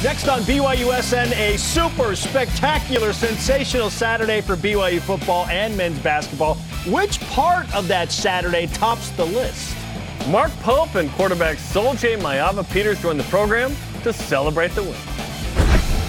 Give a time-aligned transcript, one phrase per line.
[0.00, 6.54] Next on BYUSN, a super spectacular, sensational Saturday for BYU football and men's basketball.
[6.86, 9.74] Which part of that Saturday tops the list?
[10.28, 13.74] Mark Pope and quarterback Sol-Jay Maiava-Peters join the program
[14.04, 14.94] to celebrate the win.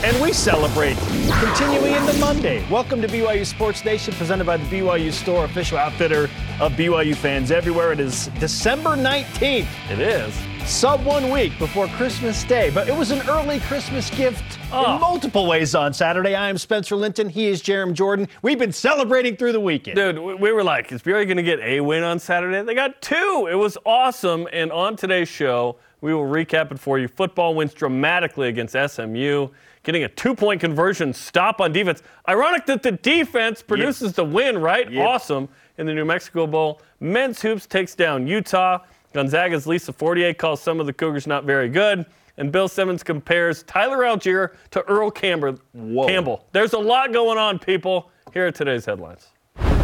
[0.03, 0.97] And we celebrate
[1.39, 2.69] continuing into Monday.
[2.69, 6.25] Welcome to BYU Sports Nation, presented by the BYU Store, official outfitter
[6.59, 7.91] of BYU fans everywhere.
[7.91, 9.65] It is December 19th.
[9.89, 10.39] It is.
[10.69, 14.93] Sub one week before Christmas Day, but it was an early Christmas gift Oh.
[14.95, 16.35] in multiple ways on Saturday.
[16.35, 17.27] I am Spencer Linton.
[17.27, 18.27] He is Jarom Jordan.
[18.43, 19.95] We've been celebrating through the weekend.
[19.97, 22.61] Dude, we- we were like, is BYU going to get a win on Saturday?
[22.61, 23.47] They got two.
[23.51, 24.47] It was awesome.
[24.53, 27.07] And on today's show, we will recap it for you.
[27.07, 29.47] Football wins dramatically against SMU,
[29.83, 32.03] getting a two point conversion stop on defense.
[32.29, 34.89] Ironic that the defense produces the win, right?
[34.89, 35.05] Yep.
[35.05, 35.49] Awesome.
[35.79, 38.79] In the New Mexico Bowl, men's hoops takes down Utah.
[39.13, 42.05] Gonzaga's Lisa Fortier calls some of the Cougars not very good.
[42.37, 46.45] And Bill Simmons compares Tyler Allgeier to Earl Camber- Campbell.
[46.53, 48.11] There's a lot going on, people.
[48.33, 49.27] Here are today's headlines.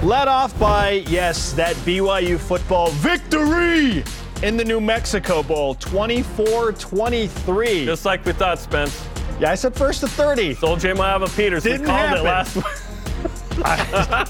[0.03, 4.03] Led off by, yes, that BYU football victory
[4.43, 7.85] in the New Mexico Bowl, 24 23.
[7.85, 9.05] Just like we thought, Spence.
[9.39, 10.53] Yeah, I said first to 30.
[10.53, 12.21] Sol-Jay Maiava Peters we Didn't called happen.
[12.21, 12.65] it last week.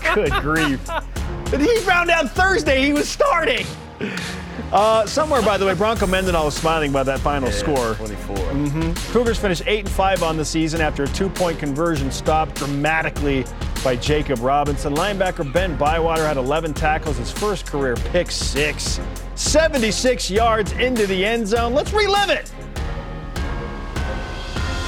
[0.15, 0.80] Good grief.
[1.52, 3.67] But he found out Thursday he was starting.
[4.71, 7.95] Uh, somewhere, by the way, Bronco Mendenhall was smiling by that final score.
[7.95, 8.35] 24.
[9.11, 13.45] Cougars finished 8 and 5 on the season after a two point conversion stopped dramatically
[13.83, 14.95] by Jacob Robinson.
[14.95, 18.99] Linebacker Ben Bywater had 11 tackles, his first career pick six.
[19.35, 21.73] 76 yards into the end zone.
[21.73, 22.52] Let's relive it.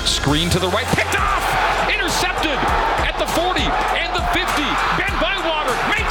[0.06, 1.44] Screen to the right, picked off,
[1.94, 2.58] intercepted
[3.06, 4.64] at the 40 and the 50.
[4.98, 6.02] Ben Bywater may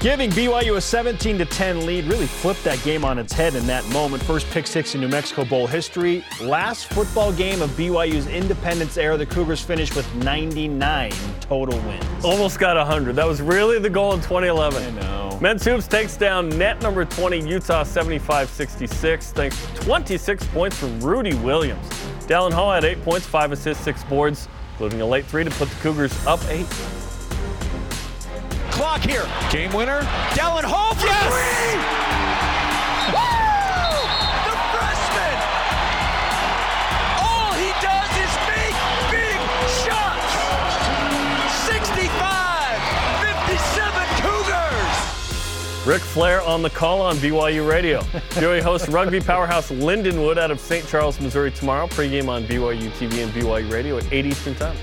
[0.00, 3.66] Giving BYU a 17 to 10 lead really flipped that game on its head in
[3.66, 4.22] that moment.
[4.22, 6.24] First pick six in New Mexico Bowl history.
[6.40, 12.24] Last football game of BYU's independence era, the Cougars finished with 99 total wins.
[12.24, 13.14] Almost got 100.
[13.14, 14.82] That was really the goal in 2011.
[14.82, 15.38] I know.
[15.42, 20.98] Men's Hoops takes down net number 20, Utah 75 66, thanks to 26 points from
[21.00, 21.86] Rudy Williams.
[22.20, 25.68] Dallin Hall had 8 points, 5 assists, 6 boards, including a late three to put
[25.68, 26.64] the Cougars up 8.
[28.80, 29.28] Clock here.
[29.50, 30.00] Game winner.
[30.32, 31.76] Dallin Hall for three!
[34.48, 35.36] The freshman!
[37.20, 38.72] All he does is make
[39.12, 39.36] big
[39.84, 40.32] shots!
[41.68, 42.80] 65,
[43.20, 45.86] 57 Cougars!
[45.86, 48.00] Ric Flair on the call on BYU Radio.
[48.30, 50.88] BYU hosts rugby powerhouse Lindenwood out of St.
[50.88, 51.86] Charles, Missouri tomorrow.
[51.86, 54.76] Pregame on BYU TV and BYU Radio at 8 Eastern Time.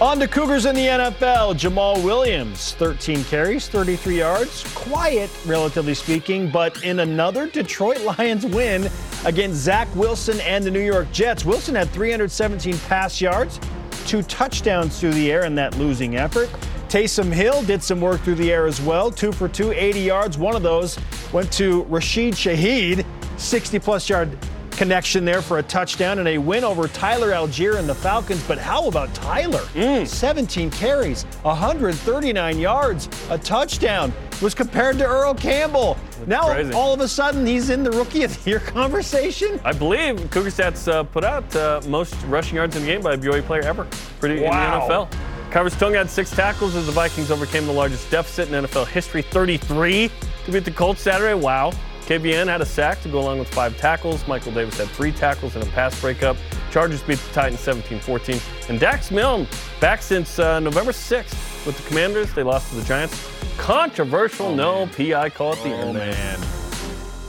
[0.00, 1.54] On to Cougars in the NFL.
[1.54, 4.64] Jamaal Williams, 13 carries, 33 yards.
[4.74, 8.90] Quiet, relatively speaking, but in another Detroit Lions win
[9.24, 11.44] against Zach Wilson and the New York Jets.
[11.44, 13.60] Wilson had 317 pass yards,
[14.04, 16.48] two touchdowns through the air in that losing effort.
[16.88, 20.36] Taysom Hill did some work through the air as well, two for two, 80 yards.
[20.36, 20.98] One of those
[21.32, 23.06] went to Rashid Shaheed,
[23.36, 24.36] 60 plus yard
[24.76, 28.42] connection there for a touchdown and a win over Tyler Allgeier and the Falcons.
[28.46, 29.62] But how about Tyler?
[30.06, 34.12] 17 carries, 139 yards, a touchdown.
[34.42, 35.96] Was compared to Earl Campbell.
[36.26, 36.72] Now crazy.
[36.72, 38.60] all of a sudden he's in the rookie of the year
[38.98, 39.60] conversation.
[39.64, 43.14] I believe Cougar Stats uh, put out uh, most rushing yards in the game by
[43.14, 43.86] a BYU player ever.
[44.20, 44.82] Pretty Wow.
[44.82, 45.08] in the NFL.
[45.52, 49.22] Khyiris Tonga had six tackles as the Vikings overcame the largest deficit in NFL history,
[49.22, 50.10] 33
[50.46, 51.34] to beat the Colts Saturday.
[51.34, 51.72] Wow.
[52.06, 54.26] KVN had a sack to go along with five tackles.
[54.28, 56.36] Michael Davis had three tackles and a pass breakup.
[56.70, 58.68] Chargers beat the Titans 17-14.
[58.68, 59.46] And Dax Milne
[59.80, 62.32] back since uh, November 6th with the Commanders.
[62.34, 63.30] They lost to the Giants.
[63.56, 65.96] Controversial no PI call at the end.
[65.96, 66.36] there.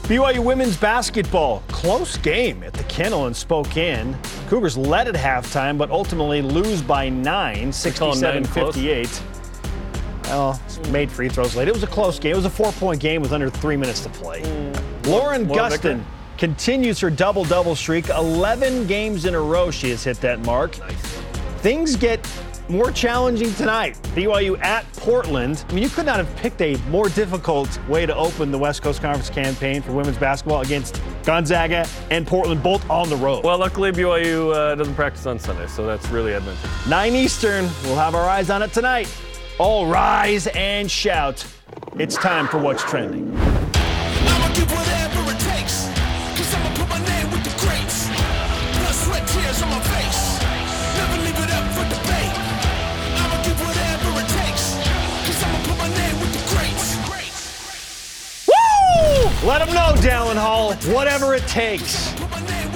[0.06, 4.48] BYU women's basketball, close game at the Kennel and spoke in Spokane.
[4.48, 8.74] Cougars led at halftime, but ultimately lose by nine, 67 close?
[8.76, 9.22] 58.
[10.26, 10.60] Well,
[10.90, 11.68] made free throws late.
[11.68, 12.32] It was a close game.
[12.32, 14.42] It was a four point game with under three minutes to play.
[15.04, 16.04] Lauren More Gustin victory?
[16.36, 18.08] continues her double double streak.
[18.08, 20.74] 11 games in a row she has hit that mark.
[21.62, 22.20] Things get
[22.68, 23.94] more challenging tonight.
[24.14, 25.64] BYU at Portland.
[25.68, 28.82] I mean, you could not have picked a more difficult way to open the West
[28.82, 33.44] Coast Conference campaign for women's basketball against Gonzaga and Portland, both on the road.
[33.44, 36.86] Well, luckily BYU uh, doesn't practice on Sunday, so that's really advantageous.
[36.88, 37.64] 9 Eastern.
[37.84, 39.14] We'll have our eyes on it tonight.
[39.58, 41.42] All rise and shout.
[41.98, 43.34] It's time for what's trending.
[43.34, 45.88] I'ma give whatever it takes.
[46.36, 48.04] Cause I'ma put my name with the greats.
[48.76, 50.44] Blood, sweat, tears on my face.
[51.00, 52.36] Never leave it up for debate.
[53.16, 54.76] I'ma give whatever it takes.
[55.24, 57.00] Cause I'ma put my name with the greats.
[59.42, 60.74] Let them know, Dallin Hall.
[60.94, 62.12] Whatever it takes.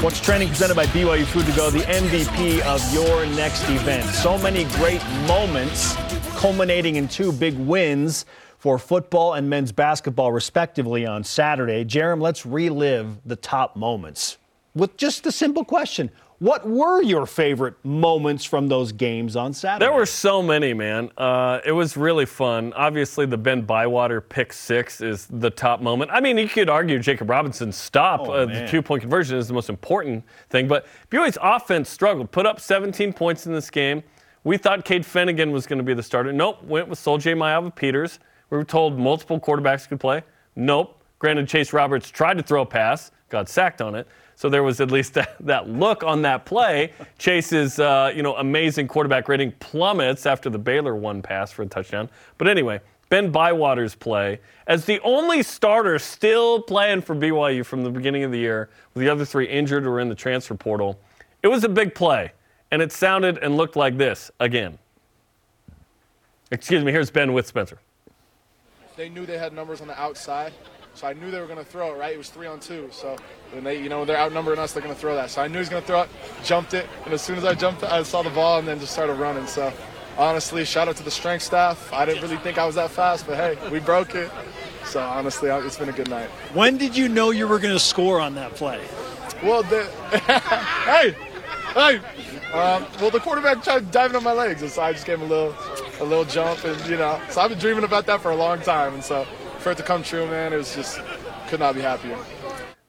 [0.01, 4.07] What's trending presented by BYU Food to Go, the MVP of your next event.
[4.15, 5.95] So many great moments
[6.41, 8.25] culminating in two big wins
[8.57, 11.85] for football and men's basketball, respectively, on Saturday.
[11.85, 14.39] Jarom, let's relive the top moments
[14.75, 19.85] with just a simple question what were your favorite moments from those games on Saturday?
[19.85, 21.11] There were so many, man.
[21.19, 22.73] Uh, it was really fun.
[22.73, 26.11] Obviously, the Ben Bywater pick six is the top moment.
[26.11, 29.49] I mean, you could argue Jacob Robinson's stop, Oh, uh, the two point conversion, is
[29.49, 30.67] the most important thing.
[30.67, 34.03] But BYU's offense struggled, put up 17 points in this game.
[34.43, 36.33] We thought Cade Fennegan was going to be the starter.
[36.33, 37.35] Nope, went with Sol J.
[37.35, 38.19] Maiava Peters.
[38.49, 40.23] We were told multiple quarterbacks could play.
[40.57, 40.97] Nope.
[41.19, 44.09] Granted, Chase Roberts tried to throw a pass, got sacked on it.
[44.37, 46.93] So there was at least that, that look on that play.
[47.19, 51.67] Chase's uh, you know amazing quarterback rating plummets after the Baylor one pass for a
[51.67, 52.09] touchdown.
[52.39, 57.91] But anyway, Ben Bywater's play as the only starter still playing for BYU from the
[57.91, 60.99] beginning of the year, with the other three injured or in the transfer portal.
[61.43, 62.33] It was a big play,
[62.71, 64.79] and it sounded and looked like this again.
[66.51, 66.93] Excuse me.
[66.93, 67.79] Here's Ben with Spencer.
[68.97, 70.53] they knew they had numbers on the outside,
[70.95, 71.99] so I knew they were going to throw it.
[71.99, 72.89] Right, it was three on two.
[72.93, 73.17] So
[73.53, 75.31] when they, you know, they're outnumbering us, they're going to throw that.
[75.31, 76.09] So I knew he was going to throw it.
[76.45, 78.93] Jumped it, and as soon as I jumped, I saw the ball and then just
[78.93, 79.47] started running.
[79.47, 79.73] So
[80.19, 81.93] honestly, shout out to the strength staff.
[81.93, 84.31] I didn't really think I was that fast, but hey, we broke it.
[84.85, 86.29] So honestly, it's been a good night.
[86.53, 88.85] When did you know you were going to score on that play?
[89.43, 89.85] Well, the,
[90.85, 91.15] hey,
[91.75, 92.01] hey.
[92.53, 95.27] Um, well, the quarterback tried diving on my legs, and so I just gave him
[95.27, 95.55] a little,
[96.01, 98.61] a little jump, and you know, so I've been dreaming about that for a long
[98.61, 99.25] time, and so
[99.59, 101.01] for it to come true, man, it was just
[101.49, 102.19] could not be happier.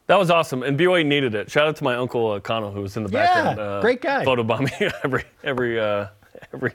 [0.08, 1.52] That was awesome, and BYU needed it.
[1.52, 3.24] Shout out to my uncle uh, Connell, who was in the Yeah,
[3.54, 3.60] background.
[3.60, 4.25] Uh, great guy.
[4.25, 6.07] Photobombing every every uh,
[6.54, 6.74] every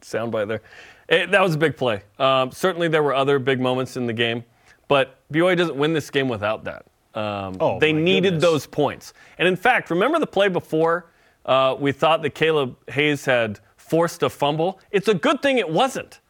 [0.00, 0.62] soundbite there.
[1.08, 2.02] It, that was a big play.
[2.20, 4.44] Um, certainly, there were other big moments in the game,
[4.86, 6.86] but BYU doesn't win this game without that.
[7.14, 8.42] Um, Oh, they needed goodness.
[8.42, 11.06] those points, and in fact, remember the play before?
[11.48, 14.80] Uh, we thought that Caleb Hayes had forced a fumble.
[14.90, 16.20] It's a good thing it wasn't.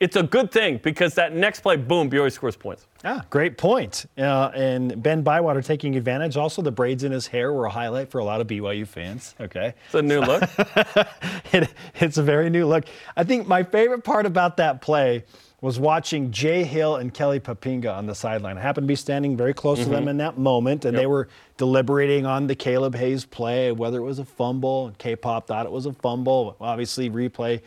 [0.00, 2.86] It's a good thing because that next play, boom, BYU scores points.
[3.04, 4.04] Ah, great point.
[4.18, 6.36] Uh, and Ben Bywater taking advantage.
[6.36, 9.36] Also, the braids in his hair were a highlight for a lot of BYU fans.
[9.40, 9.74] Okay.
[9.86, 10.42] It's a new look.
[11.52, 12.84] it, it's a very new look.
[13.16, 15.24] I think my favorite part about that play
[15.64, 18.58] was watching Jay Hill and Kelly Poppinga on the sideline.
[18.58, 21.26] I happened to be standing very close to them in that moment, and they were
[21.56, 24.92] deliberating on the Caleb Hayes play, whether it was a fumble.
[24.98, 26.54] K-pop thought it was a fumble.
[26.60, 27.62] Obviously, replay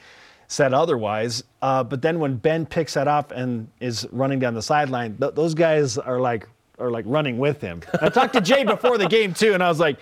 [0.47, 1.43] said otherwise.
[1.63, 5.33] Uh, but then when Ben picks that up and is running down the sideline, th-
[5.33, 6.47] those guys are like
[6.77, 7.81] are like running with him.
[7.99, 9.97] I talked to Jay before the game too, and I was like,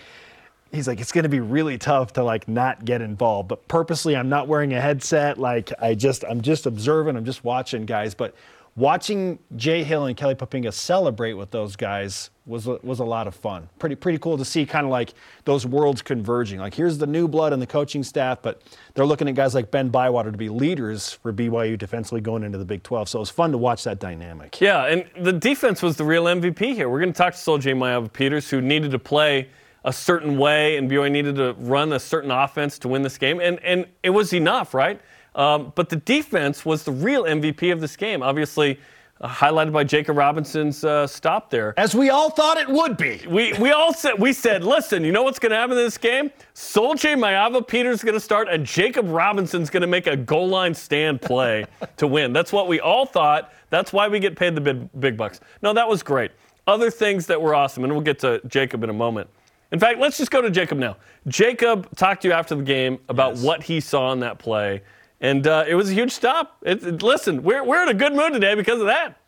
[0.72, 3.48] he's like, it's going to be really tough to like not get involved.
[3.48, 5.38] But purposely, I'm not wearing a headset.
[5.38, 7.16] Like I just, I'm just observing.
[7.16, 8.14] I'm just watching guys.
[8.14, 8.34] But
[8.76, 13.34] watching Jay Hill and Kelly Poppinga celebrate with those guys was was a lot of
[13.34, 13.68] fun.
[13.78, 15.14] Pretty pretty cool to see kind of like
[15.44, 16.60] those worlds converging.
[16.60, 18.62] Like here's the new blood and the coaching staff, but
[18.94, 22.58] they're looking at guys like Ben Bywater to be leaders for BYU defensively going into
[22.58, 23.08] the Big 12.
[23.08, 24.60] So it was fun to watch that dynamic.
[24.60, 26.88] Yeah, and the defense was the real MVP here.
[26.88, 27.72] We're going to talk to Sol J.
[27.72, 29.48] Maiava Peters, who needed to play
[29.86, 33.40] a certain way, and BYU needed to run a certain offense to win this game,
[33.40, 35.00] and and it was enough, right?
[35.36, 38.22] Um, but the defense was the real MVP of this game.
[38.22, 38.80] Obviously,
[39.20, 41.72] uh, highlighted by Jacob Robinson's uh, stop there.
[41.78, 43.20] As we all thought it would be.
[43.28, 45.98] We, we all said we said, listen, you know what's going to happen in this
[45.98, 46.30] game?
[46.54, 50.48] Sol-Jay Maiava Peters is going to start, and Jacob Robinson's going to make a goal
[50.48, 51.64] line stand play
[51.96, 52.32] to win.
[52.32, 53.52] That's what we all thought.
[53.70, 55.40] That's why we get paid the big, big bucks.
[55.62, 56.32] No, that was great.
[56.66, 59.30] Other things that were awesome, and we'll get to Jacob in a moment.
[59.72, 60.96] In fact, let's just go to Jacob now.
[61.26, 64.82] Jacob talked to you after the game about what he saw in that play,
[65.20, 66.56] and uh, it was a huge stop.
[66.62, 69.18] It, it- listen, we're, we're in a good mood today because of that.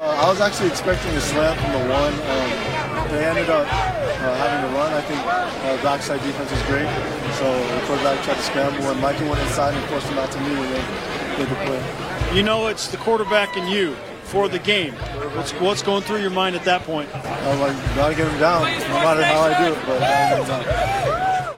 [0.00, 2.12] Uh, I was actually expecting a slam from the one.
[2.12, 4.92] Um, they ended up uh, having to run.
[4.92, 6.88] I think uh, backside defense was great.
[7.34, 10.40] So the quarterback tried to scramble, and Mikey went inside and forced him out to
[10.40, 12.36] me, and then did the play.
[12.36, 14.92] You know it's the quarterback and you for the game.
[15.34, 17.08] What's, what's going through your mind at that point?
[17.14, 20.04] I was like, gotta get him down, no matter how I do it, but uh,
[20.04, 21.56] I gotta get him down.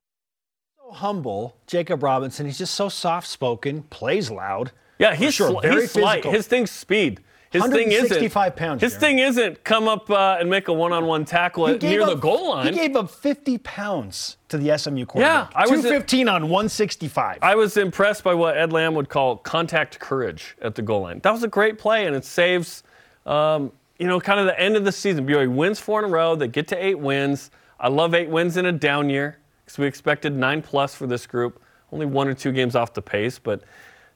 [0.78, 2.46] So humble, Jacob Robinson.
[2.46, 4.72] He's just so soft spoken, plays loud.
[4.98, 6.24] Yeah, he's, sure, sl- very he's slight.
[6.24, 7.20] His thing's speed.
[7.62, 9.06] His thing isn't pounds, His Jeremy.
[9.06, 12.50] thing isn't come up uh, and make a one-on-one tackle at, near up, the goal
[12.50, 12.66] line.
[12.72, 15.52] He gave up 50 pounds to the SMU quarterback.
[15.54, 17.38] I was- 215 on 165.
[17.42, 21.20] I was impressed by what Ed Lamb would call contact courage at the goal line.
[21.22, 22.82] That was a great play, and it saves,
[23.26, 25.26] um, you know, kind of the end of the season.
[25.26, 26.36] BYU wins four in a row.
[26.36, 27.50] They get to eight wins.
[27.80, 31.26] I love eight wins in a down year because we expected nine plus for this
[31.26, 31.60] group.
[31.92, 33.62] Only one or two games off the pace, but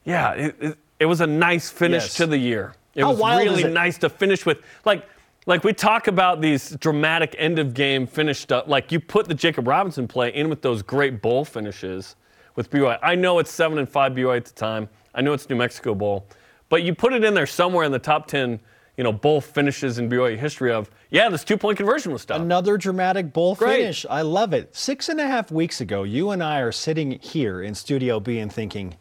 [0.05, 2.15] yeah, it, it, it was a nice finish Yes.
[2.15, 2.75] to the year.
[2.95, 3.73] It How was really it?
[3.73, 4.59] nice to finish with.
[4.85, 5.07] Like,
[5.47, 8.67] like we talk about these dramatic end of game finish stuff.
[8.67, 12.17] Like you put the Jacob Robinson play in with those great bowl finishes
[12.57, 12.99] with BYU.
[13.03, 14.89] I know it's seven and five BYU at the time.
[15.15, 16.27] I know it's New Mexico Bowl,
[16.69, 18.61] but you put it in there somewhere in the top ten,
[18.97, 22.41] you know, bowl finishes in BYU history of yeah, this two point conversion was stopped.
[22.41, 23.81] Another dramatic bowl Great.
[23.81, 24.07] finish.
[24.11, 24.77] I love it.
[24.77, 28.39] Six and a half weeks ago, you and I are sitting here in Studio B
[28.39, 28.95] and thinking,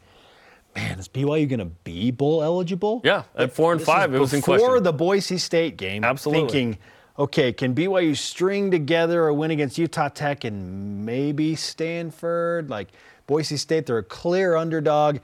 [0.75, 3.01] man, is BYU going to be bowl eligible?
[3.03, 4.65] Yeah, at four and five, it was in question.
[4.65, 6.03] before the Boise State game.
[6.03, 6.41] Absolutely.
[6.41, 6.77] Thinking,
[7.17, 12.69] okay, can BYU string together a win against Utah Tech and maybe Stanford?
[12.69, 12.89] Like
[13.27, 15.19] Boise State, they're a clear underdog.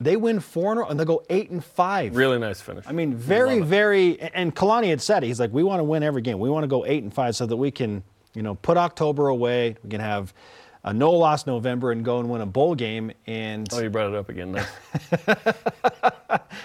[0.00, 2.16] They win four in a row and they go eight and five.
[2.16, 2.84] really nice finish.
[2.88, 4.20] I mean, very, very.
[4.20, 5.28] And Kalani had said it.
[5.28, 6.40] He's like, we want to win every game.
[6.40, 8.02] We want to go eight and five so that we can,
[8.34, 9.76] you know, put October away.
[9.84, 10.34] We can have
[10.84, 13.12] a no loss November and go and win a bowl game.
[13.26, 14.52] And oh, you brought it up again.
[14.52, 14.66] Nice.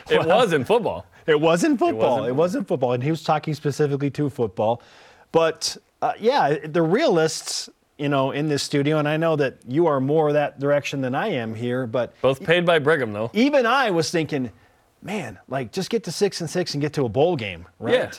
[0.10, 1.06] it was in football.
[1.26, 2.26] it wasn't football.
[2.26, 2.94] It wasn't football.
[2.94, 4.82] And he was talking specifically to football.
[5.32, 9.88] But uh, yeah, the realists, you know, in this studio, and I know that you
[9.88, 13.30] are more that direction than I am here, but Both paid by Brigham though.
[13.34, 14.52] even I was thinking,
[15.02, 17.94] man, like just get to six and six and get to a bowl game, right?
[17.94, 18.12] Yeah.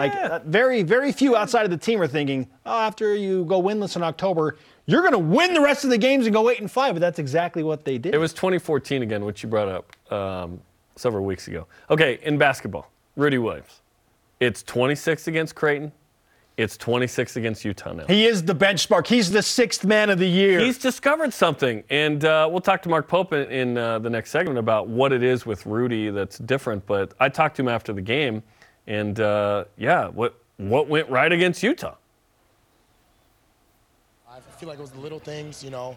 [0.00, 0.26] Like Yeah.
[0.28, 3.96] uh, very, very few outside of the team are thinking, oh, after you go winless
[3.96, 4.56] in October,
[4.86, 6.94] you're going to win the rest of the games and go eight and five.
[6.94, 8.14] But that's exactly what they did.
[8.14, 10.60] It was 2014 again, which you brought up um,
[10.96, 11.66] several weeks ago.
[11.90, 13.80] Okay, in basketball, Rudy Williams.
[14.40, 15.92] It's 26 against Creighton.
[16.58, 18.04] It's 26 against Utah now.
[18.06, 19.06] he is the benchmark.
[19.06, 20.60] He's the sixth man of the year.
[20.60, 24.30] He's discovered something, and uh, we'll talk to Mark Pope in, in uh, the next
[24.30, 26.84] segment about what it is with Rudy that's different.
[26.84, 28.42] But I talked to him after the game,
[28.86, 31.94] and uh, yeah, what what went right against Utah?
[34.62, 35.96] I feel like it was the little things, you know,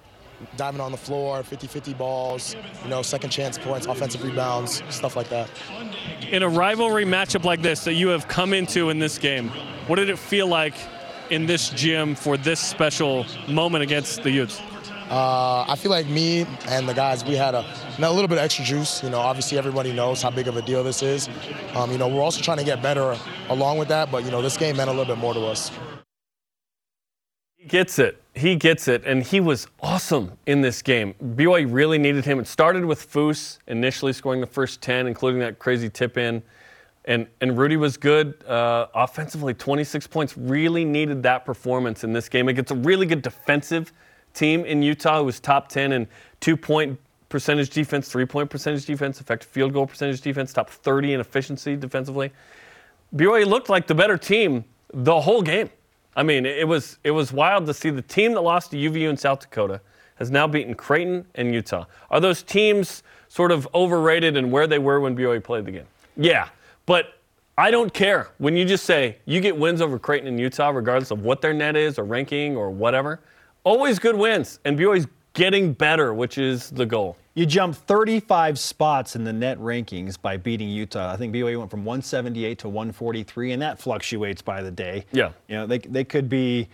[0.57, 5.29] diving on the floor, 50-50 balls, you know, second chance points, offensive rebounds, stuff like
[5.29, 5.51] that.
[6.31, 9.49] in a rivalry matchup like this that you have come into in this game,
[9.85, 10.73] what did it feel like
[11.29, 14.59] in this gym for this special moment against the Utes?
[15.11, 17.63] Uh, I feel like me and the guys, we had a,
[17.99, 19.03] a little bit of extra juice.
[19.03, 21.29] You know, obviously everybody knows how big of a deal this is.
[21.75, 23.15] Um, you know, we're also trying to get better
[23.49, 25.69] along with that, but, you know, this game meant a little bit more to us.
[27.57, 28.23] He gets it.
[28.35, 29.03] He gets it.
[29.05, 31.15] And he was awesome in this game.
[31.23, 32.39] BYU really needed him.
[32.39, 36.43] It started with Foose initially scoring the first 10, including that crazy tip in.
[37.05, 40.37] And, and Rudy was good uh, offensively, 26 points.
[40.37, 42.49] Really needed that performance in this game.
[42.49, 43.93] Against a really good defensive
[44.33, 46.07] team in Utah who was top 10 in
[46.41, 46.99] two point
[47.29, 51.75] percentage defense, three point percentage defense, effective field goal percentage defense, top 30 in efficiency
[51.75, 52.31] defensively.
[53.15, 55.69] BYU looked like the better team the whole game.
[56.15, 59.09] I mean, it was it was wild to see the team that lost to UVU
[59.09, 59.81] in South Dakota
[60.15, 61.85] has now beaten Creighton and Utah.
[62.09, 65.87] Are those teams sort of overrated in where they were when BYU played the game?
[66.15, 66.47] Yeah,
[66.85, 67.19] but
[67.57, 71.11] I don't care when you just say you get wins over Creighton and Utah, regardless
[71.11, 73.19] of what their net is or ranking or whatever.
[73.63, 77.17] Always good wins, and BYU's getting better, which is the goal.
[77.35, 81.11] You jumped 35 spots in the net rankings by beating Utah.
[81.11, 85.05] I think BYU went from 178 to 143, and that fluctuates by the day.
[85.11, 85.31] Yeah.
[85.47, 86.69] You know, they, they could be.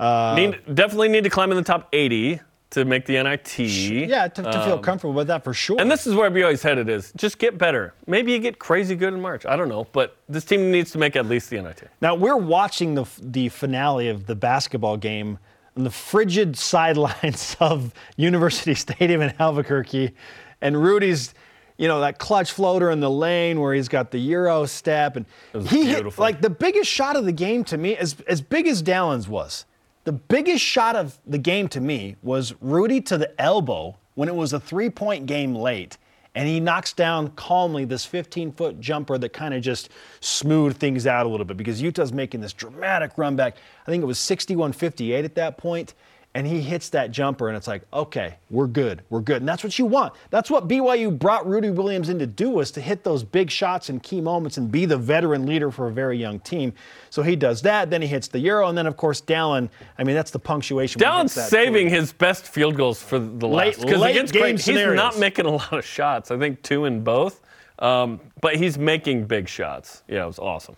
[0.00, 3.58] Need, definitely need to climb in the top 80 to make the NIT.
[3.58, 5.76] Yeah, to, to feel comfortable with that for sure.
[5.76, 7.94] Um, And this is where BYU's headed is just get better.
[8.06, 9.46] Maybe you get crazy good in March.
[9.46, 11.88] I don't know, but this team needs to make at least the NIT.
[12.00, 15.38] Now we're watching the the finale of the basketball game
[15.76, 20.14] on the frigid sidelines of University Stadium in Albuquerque,
[20.60, 21.34] and Rudy's,
[21.76, 25.26] you know, that clutch floater in the lane where he's got the euro step, and
[25.68, 28.82] he hit like the biggest shot of the game to me, as as big as
[28.82, 29.66] Dallin's was.
[30.04, 34.34] The biggest shot of the game to me was Rudy to the elbow when it
[34.34, 35.98] was a three point game late.
[36.36, 39.88] And he knocks down calmly this 15 foot jumper that kind of just
[40.20, 43.56] smoothed things out a little bit because Utah's making this dramatic run back.
[43.86, 45.94] I think it was 61 58 at that point,
[46.36, 49.00] And he hits that jumper, and it's like, okay, we're good.
[49.08, 49.38] We're good.
[49.38, 50.12] And that's what you want.
[50.28, 53.88] That's what BYU brought Rudy Williams in to do was to hit those big shots
[53.88, 56.74] in key moments and be the veteran leader for a very young team.
[57.08, 57.88] So he does that.
[57.88, 58.68] Then he hits the Euro.
[58.68, 61.00] And then, of course, Dallin, I mean, that's the punctuation.
[61.00, 63.80] Dallin's that saving his best field goals for the Late- last.
[63.86, 66.30] Because late against Creighton, he's not making a lot of shots.
[66.30, 67.40] I think two in both.
[67.78, 70.02] Um, but he's making big shots.
[70.06, 70.76] Yeah, it was awesome.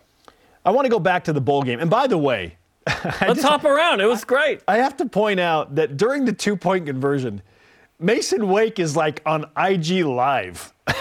[0.65, 1.81] I want to go back to the bowl game.
[1.81, 2.58] And by the way,
[3.21, 4.01] Let's hop around.
[4.01, 4.61] It was great.
[4.69, 7.43] I have to point out that during the two point conversion,
[7.99, 10.73] Mason Wake is like on IG Live.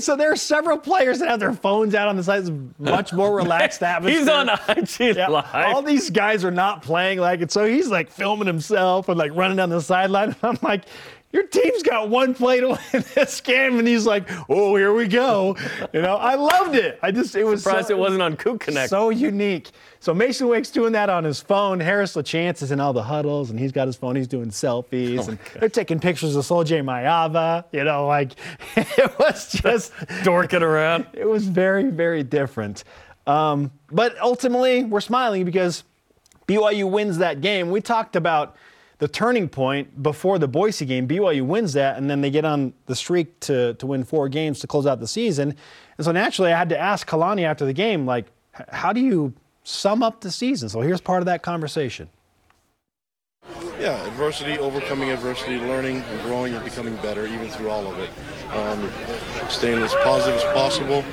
[0.00, 2.40] so there are several players that have their phones out on the side.
[2.40, 4.20] It's much more relaxed atmosphere.
[4.20, 5.46] He's on IG Yeah, Live.
[5.54, 9.34] All these guys are not playing like it, so he's like filming himself and like
[9.34, 10.34] running down the sideline.
[10.42, 10.84] I'm like,
[11.32, 15.06] your team's got one play to win this game, and he's like, "Oh, here we
[15.06, 15.56] go."
[15.92, 16.98] You know, I loved it.
[17.02, 18.88] I just it was Surprised so, it wasn't on Kook Connect.
[18.88, 19.70] so unique.
[20.06, 21.80] So Mason Wake's doing that on his phone.
[21.80, 24.14] Harris LaChance is in all the huddles, and he's got his phone.
[24.14, 27.64] He's doing selfies, Oh and they're taking pictures of Sol-Jay Maiava.
[27.72, 28.34] You know, like
[28.76, 31.08] it was just Dorking around.
[31.12, 32.84] it was very, very different.
[33.26, 35.82] Um, but ultimately, we're smiling because
[36.46, 37.72] BYU wins that game.
[37.72, 38.54] We talked about
[38.98, 41.08] the turning point before the Boise game.
[41.08, 44.60] BYU wins that, and then they get on the streak to, to win four games
[44.60, 45.56] to close out the season.
[45.98, 48.26] And so naturally, I had to ask Kalani after the game, like,
[48.68, 49.34] how do you
[49.66, 50.68] sum up the season?
[50.68, 52.08] So here's part of that conversation.
[53.78, 58.10] Yeah, adversity, overcoming adversity, learning and growing and becoming better even through all of it.
[58.54, 58.90] Um,
[59.50, 61.04] staying as positive as possible.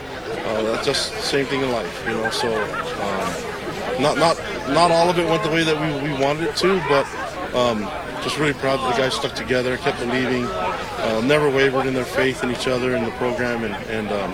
[0.46, 2.30] Uh, that's just the same thing in life, you know.
[2.30, 4.38] So um, not not
[4.70, 7.06] not all of it went the way that we, we wanted it to, but
[7.54, 7.82] um,
[8.24, 12.06] just really proud that the guys stuck together, kept believing, uh, never wavered in their
[12.06, 14.32] faith in each other and the program, and, and um,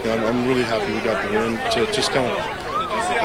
[0.00, 2.59] you know, I'm, I'm really happy we got the win to just kind of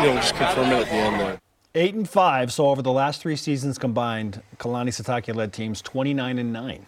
[0.06, 1.42] you know just confirm it at the end there.
[1.74, 2.54] Eight and five.
[2.54, 6.86] So over the last three seasons combined, Kalani Sitake led teams 29 and nine.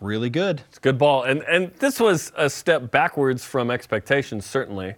[0.00, 0.62] Really good.
[0.68, 1.24] It's good ball.
[1.24, 4.94] And and this was a step backwards from expectations, certainly.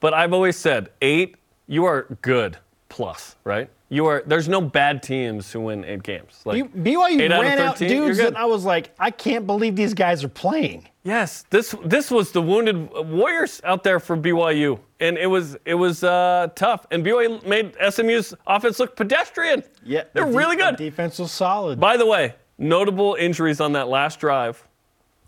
[0.00, 2.56] But I've always said eight, you are good
[2.88, 3.68] plus, right?
[3.90, 6.40] You are there's no bad teams who win eight games.
[6.46, 8.34] Like BYU eight ran out 13, you're dudes good.
[8.34, 10.88] that I was like, I can't believe these guys are playing.
[11.02, 15.74] Yes, this this was the wounded warriors out there for BYU, and it was it
[15.74, 16.86] was uh, tough.
[16.90, 19.62] And BYU made SMU's offense look pedestrian.
[19.82, 20.76] Yeah, they're the de- really good.
[20.76, 21.80] Defense was solid.
[21.80, 24.62] By the way, notable injuries on that last drive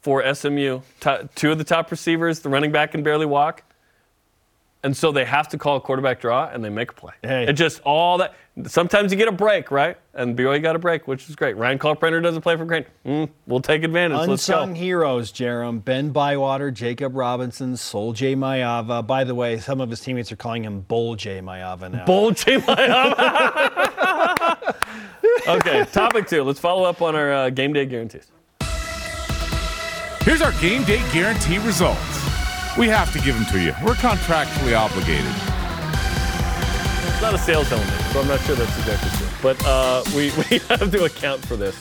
[0.03, 0.83] for SMU.
[1.01, 3.63] To- two of the top receivers, the running back can barely walk.
[4.85, 7.13] And so they have to call a quarterback draw and they make a play.
[7.23, 7.47] Hey.
[7.47, 8.35] It just all that.
[8.67, 9.97] Sometimes you get a break, right?
[10.13, 11.57] And BYU got a break, which is great.
[11.57, 12.85] Ryan Kalkbrenner doesn't play for Creighton.
[13.07, 14.29] Mm, we'll take advantage.
[14.29, 14.61] Let's go.
[14.61, 15.83] Unsung heroes, Jarom.
[15.83, 18.37] Ben Bywater, Jacob Robinson, Sol J.
[18.37, 19.07] Maiava.
[19.07, 21.41] By the way, some of his teammates are calling him Bull J.
[21.41, 22.05] Maiava now.
[22.05, 22.59] Bull J.
[22.59, 23.17] Maiava.
[25.49, 26.43] okay, topic two.
[26.43, 28.31] Let's follow up on our uh, game day guarantees.
[30.25, 31.99] Here's our game day guarantee results.
[32.77, 33.73] We have to give them to you.
[33.83, 35.52] We're contractually obligated.
[37.23, 39.29] It's not a sales element, so I'm not sure that's exactly true.
[39.41, 41.81] But uh, we, we have to account for this.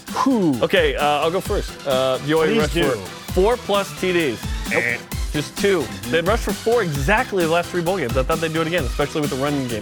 [0.62, 1.72] Okay, uh, I'll go first.
[1.88, 2.20] Uh,
[2.60, 2.92] rushed do.
[2.92, 2.98] for
[3.34, 4.38] four plus TDs.
[4.70, 5.02] Nope,
[5.32, 5.84] just two.
[6.12, 8.18] They'd rushed for four exactly the last three bowl games.
[8.18, 9.82] I thought they'd do it again, especially with the running game.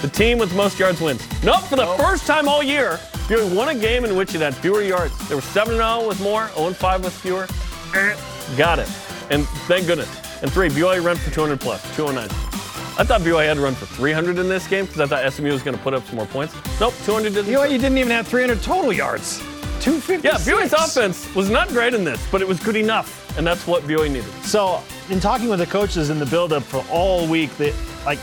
[0.00, 1.20] The team with the most yards wins.
[1.44, 4.54] Nope, for the first time all year, BYU won a game in which it had
[4.54, 5.12] fewer yards.
[5.28, 7.46] There were 7 0 with more, 0 5 with fewer.
[7.94, 8.16] Eh,
[8.56, 8.88] Got it.
[9.28, 10.08] And thank goodness.
[10.40, 12.45] And three, BYU ran for 200 plus, 209.
[12.98, 15.52] I thought BYU had to run for 300 in this game because I thought SMU
[15.52, 16.54] was going to put up some more points.
[16.80, 17.52] Nope, 200 didn't.
[17.52, 19.38] BYU didn't even have 300 total yards.
[19.80, 20.26] 250.
[20.26, 23.66] Yeah, BYU's offense was not great in this, but it was good enough, and that's
[23.66, 24.24] what BYU needed.
[24.44, 27.74] So, in talking with the coaches in the build-up for all week, that
[28.06, 28.18] like,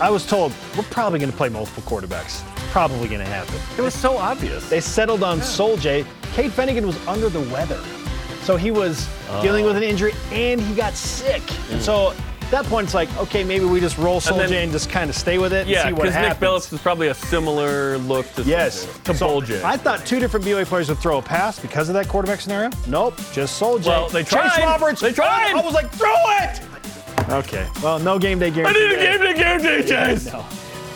[0.00, 2.44] I was told we're probably going to play multiple quarterbacks.
[2.70, 3.56] Probably going to happen.
[3.76, 4.70] It was so obvious.
[4.70, 6.06] They settled on Sol J.
[6.32, 7.82] Cade Fennegan was under the weather.
[8.42, 9.42] So he was oh.
[9.42, 11.42] dealing with an injury and he got sick.
[11.70, 11.80] And hmm.
[11.80, 12.16] so at
[12.52, 15.16] that point, it's like, okay, maybe we just roll Sol then- and just kind of
[15.16, 16.34] stay with it and Yeah, see what happens.
[16.38, 16.48] because Nick.
[16.48, 18.86] Billups is probably a similar look to Yes.
[19.04, 19.62] to So Bolger.
[19.64, 22.70] I thought two different BYU players would throw a pass because of that quarterback scenario.
[22.86, 23.88] Nope, just Sol J.
[23.90, 24.50] Well, they tried.
[24.50, 25.00] Chase Roberts.
[25.00, 25.54] They tried.
[25.56, 26.60] I was like, throw it!
[27.30, 27.66] Okay.
[27.82, 28.80] Well, no game day I guarantee.
[28.80, 30.26] need a game to guarantee, Chase.
[30.32, 30.44] No.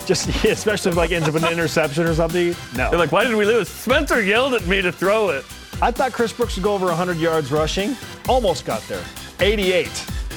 [0.06, 2.54] Just yeah, especially if like ends up an interception or something.
[2.76, 2.90] No.
[2.90, 3.68] They're like, why did we lose?
[3.68, 5.44] Spencer yelled at me to throw it.
[5.82, 7.96] I thought Chris Brooks would go over 100 yards rushing.
[8.28, 9.02] Almost got there.
[9.40, 9.88] 88.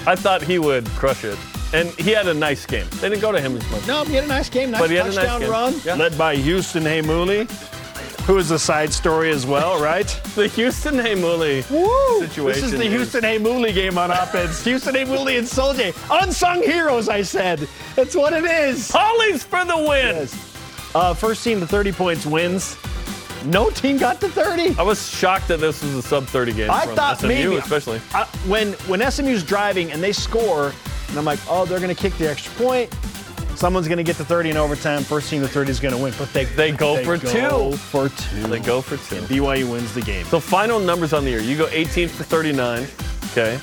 [0.10, 1.38] I thought he would crush it.
[1.72, 2.88] And he had a nice game.
[3.00, 3.86] They didn't go to him as much.
[3.86, 4.72] No, he had a nice game.
[4.72, 5.52] Nice But he had a nice touchdown game.
[5.52, 5.76] run.
[5.86, 5.94] Yeah.
[5.98, 7.48] Led by Houston Heimuli,
[8.22, 10.08] who is a side story as well, right?
[10.34, 12.22] The Houston Heimuli Woo!
[12.26, 12.62] situation.
[12.64, 14.64] This is the Houston Heimuli game on offense.
[14.64, 15.92] Houston Heimuli and Soldier.
[16.10, 17.68] Unsung heroes, I said.
[17.96, 18.90] That's what it is.
[18.92, 20.28] Hollies for the win.
[20.96, 22.76] Uh, first team to 30 points wins.
[23.46, 24.76] No team got to 30.
[24.78, 28.02] I was shocked that this was a sub 30 game I thought SMU, maybe especially.
[28.14, 30.74] I, when when SMU's driving and they score,
[31.10, 32.94] and I'm like, oh, they're gonna kick the extra point.
[33.56, 35.04] Someone's gonna get to 30 in overtime.
[35.04, 37.78] First team to 30 is gonna win, but they They go for go two.
[37.78, 38.48] For two.
[38.48, 39.22] They go for two.
[39.24, 40.26] BYU wins the game.
[40.26, 41.42] So final numbers on the year.
[41.42, 42.88] You go 18 for 39.
[43.32, 43.60] Okay.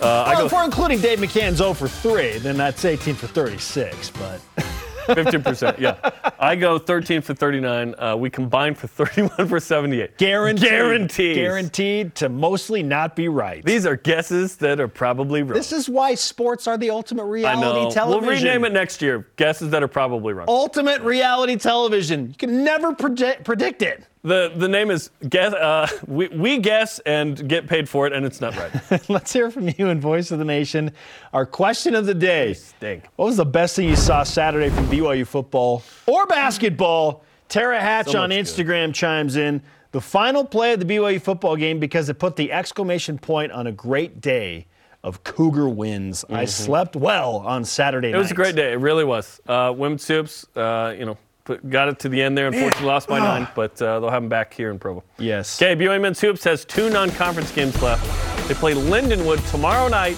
[0.00, 3.14] Uh, I well, go if we're including Dave McCann's 0 for 3, then that's 18
[3.14, 4.10] for 36.
[4.10, 4.40] But
[5.08, 5.78] 15%.
[5.78, 5.96] Yeah.
[6.38, 7.94] I go 13 for 39.
[7.98, 10.16] Uh, we combine for 31 for 78.
[10.18, 11.34] guaranteed, Guaranteed.
[11.36, 13.64] guaranteed to mostly not be right.
[13.64, 15.54] These are guesses that are probably wrong.
[15.54, 17.90] this is why sports are the ultimate I reality know.
[17.90, 18.26] television.
[18.26, 19.26] We'll rename it next year.
[19.36, 20.46] Guesses that are probably wrong.
[20.48, 22.28] Ultimate reality television.
[22.28, 24.04] You can never predict, predict it.
[24.22, 25.54] The the name is guess.
[25.54, 29.08] Uh, we, we guess and get paid for it, and it's not right.
[29.08, 30.90] Let's hear from you in Voice of the Nation.
[31.32, 33.04] Our question of the day: Stink.
[33.16, 37.22] What was the best thing you saw Saturday from BYU football or basketball?
[37.48, 38.66] Tara Hatch So on much good.
[38.66, 39.62] Instagram chimes in.
[39.92, 43.66] The final play of the BYU football game because it put the exclamation point on
[43.66, 44.66] a great day
[45.02, 46.24] of Cougar wins.
[46.28, 48.16] I slept well on Saturday Mm-hmm.
[48.16, 48.72] It was a great day.
[48.72, 49.40] It really was.
[49.46, 51.16] Uh, women's hoops, uh, you know,
[51.48, 52.46] put, got it to the end there.
[52.46, 55.02] Unfortunately, lost by nine, but uh, they'll have them back here in Provo.
[55.18, 55.60] Yes.
[55.60, 58.04] Okay, BYU men's hoops has two non-conference games left.
[58.46, 60.16] They play Lindenwood tomorrow night.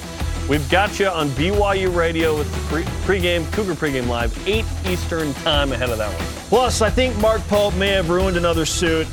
[0.49, 5.33] We've got you on BYU Radio with the pre- pregame Cougar pregame live, 8 Eastern
[5.35, 6.27] time ahead of that one.
[6.49, 9.07] Plus, I think Mark Pope may have ruined another suit,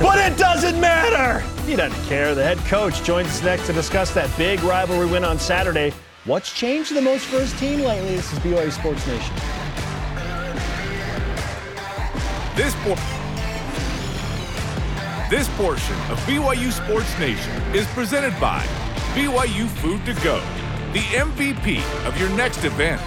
[0.00, 1.40] but it doesn't matter.
[1.66, 2.34] He doesn't care.
[2.34, 5.92] The head coach joins us next to discuss that big rivalry win on Saturday.
[6.24, 8.16] What's changed the most for his team lately?
[8.16, 9.34] This is BYU Sports Nation.
[12.58, 12.96] This por-
[15.30, 18.64] This portion of BYU Sports Nation is presented by
[19.14, 20.40] BYU Food to Go,
[20.92, 23.00] the MVP of your next event.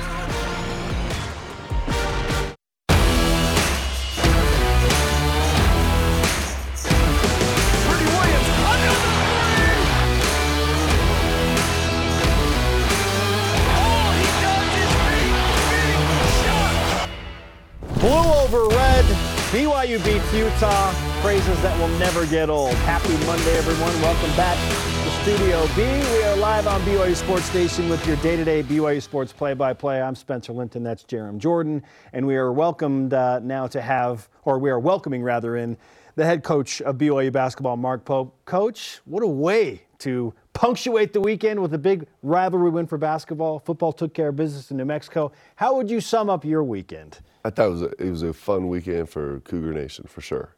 [19.61, 20.91] BYU beats Utah.
[21.21, 22.73] Phrases that will never get old.
[22.77, 23.93] Happy Monday, everyone.
[24.01, 25.83] Welcome back to Studio B.
[25.83, 30.01] We are live on BYU Sports Station with your day-to-day BYU Sports play-by-play.
[30.01, 30.81] I'm Spencer Linton.
[30.81, 35.21] That's Jarom Jordan, and we are welcomed uh, now to have, or we are welcoming
[35.21, 35.77] rather, in
[36.15, 38.35] the head coach of BYU basketball, Mark Pope.
[38.45, 43.59] Coach, what a way to punctuate the weekend with a big rivalry win for basketball.
[43.59, 45.31] Football took care of business in New Mexico.
[45.55, 47.19] How would you sum up your weekend?
[47.43, 50.55] I thought it was a, it was a fun weekend for Cougar Nation for sure.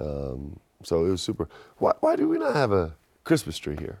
[0.00, 1.48] Um, so it was super.
[1.78, 3.98] Why, why do we not have a Christmas tree here?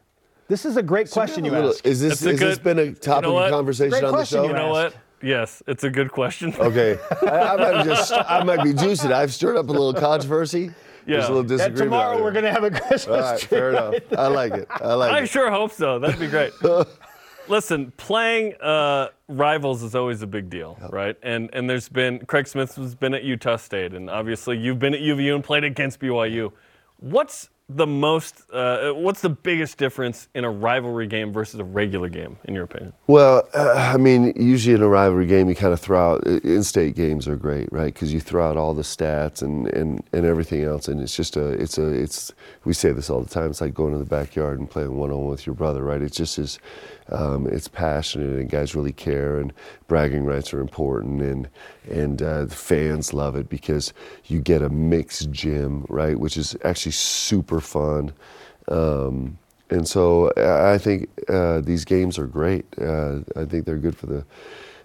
[0.48, 1.86] This is a great question you A little- asked.
[1.86, 4.24] Is this It's a has this been a you topic know of conversation on the
[4.24, 4.42] show?
[4.42, 4.94] you You know asked.
[4.96, 5.02] what?
[5.22, 6.54] Yes, it's a good question.
[6.58, 9.12] Okay, I, I might be just I might be juicing.
[9.12, 10.70] I've stirred up a little controversy.
[11.06, 11.28] There's Yeah.
[11.28, 11.78] a little That disagreement.
[11.78, 13.48] tomorrow we're going to have a Christmas All right, tree.
[13.58, 13.94] fair enough.
[14.16, 14.68] I like it.
[14.70, 15.22] I like I it.
[15.22, 15.98] I sure hope so.
[15.98, 16.52] That'd be great.
[17.48, 21.16] Listen, playing uh, rivals is always a big deal, right?
[21.22, 24.94] And and there's been Craig Smith has been at Utah State, and obviously you've been
[24.94, 26.52] at UVU and played against BYU.
[26.98, 28.42] What's the most?
[28.52, 32.64] Uh, what's the biggest difference in a rivalry game versus a regular game, in your
[32.64, 32.92] opinion?
[33.06, 36.26] Well, uh, I mean, usually in a rivalry game, you kind of throw out.
[36.26, 37.92] In-state games are great, right?
[37.92, 41.36] Because you throw out all the stats and, and, and everything else, and it's just
[41.36, 42.32] a, it's a, it's.
[42.64, 43.50] We say this all the time.
[43.50, 46.02] It's like going to the backyard and playing one-on-one with your brother, right?
[46.02, 46.58] It's just as,
[47.10, 49.52] um, it's passionate, and guys really care, and
[49.88, 51.48] bragging rights are important, and
[51.90, 53.92] and uh, the fans love it because
[54.26, 56.18] you get a mixed gym, right?
[56.18, 58.12] Which is actually super fun.
[58.68, 59.38] Um,
[59.70, 62.66] and so I think uh, these games are great.
[62.80, 64.24] Uh, I think they're good for the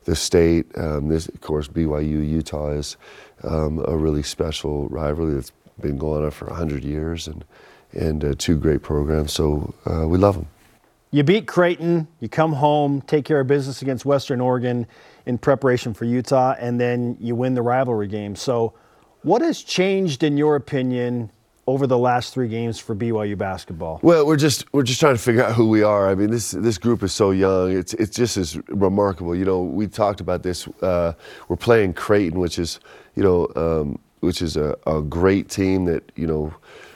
[0.06, 0.66] the state.
[0.78, 2.98] Um, this, of course, BYU Utah is
[3.44, 7.44] um, a really special rivalry that's been going on for hundred years, and
[7.94, 9.34] and uh, two great programs.
[9.34, 10.48] So uh, we love them.
[11.16, 14.86] You beat Creighton, you come home, take care of business against Western Oregon
[15.26, 18.36] in preparation for Utah, and then you win the rivalry game.
[18.36, 18.74] So,
[19.22, 21.32] what has changed, in your opinion,
[21.68, 24.02] over the last three games for BYU basketball?
[24.04, 26.10] Well, we're just we're just trying to figure out who we are.
[26.10, 27.72] I mean, this this group is so young.
[27.72, 29.34] It's it's just as remarkable.
[29.38, 30.68] You know, we talked about this.
[30.82, 31.14] Uh,
[31.48, 32.82] we're playing Creighton, which is
[33.16, 36.54] you know um, which is a, a great team that you know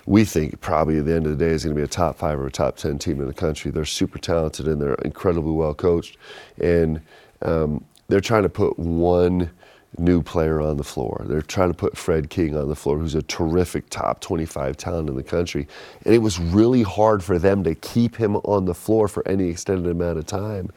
[0.09, 2.17] we think probably at the end of the day is going to be a top
[2.17, 3.69] five or a top ten team in the country.
[3.69, 6.17] They're super talented and they're incredibly well coached,
[6.59, 6.99] and
[7.43, 9.51] um, they're trying to put one
[9.99, 11.23] new player on the floor.
[11.27, 15.09] They're trying to put Fred King on the floor, who's a terrific top 25 talent
[15.09, 15.67] in the country.
[16.05, 19.47] And it was really hard for them to keep him on the floor for any
[19.47, 20.71] extended amount of time.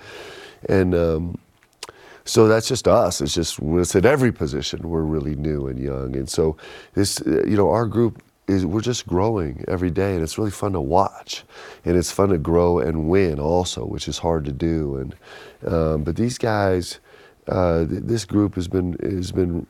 [0.68, 1.38] And um,
[2.26, 3.22] so that's just us.
[3.22, 6.16] It's just it's at every position we're really new and young.
[6.16, 6.58] And so
[6.94, 10.72] this, you know, our group is we're just growing every day, and it's really fun
[10.72, 11.44] to watch,
[11.84, 14.96] and it's fun to grow and win also, which is hard to do.
[14.96, 15.16] And
[15.72, 17.00] um, but these guys,
[17.48, 19.66] uh, th- this group has been has been.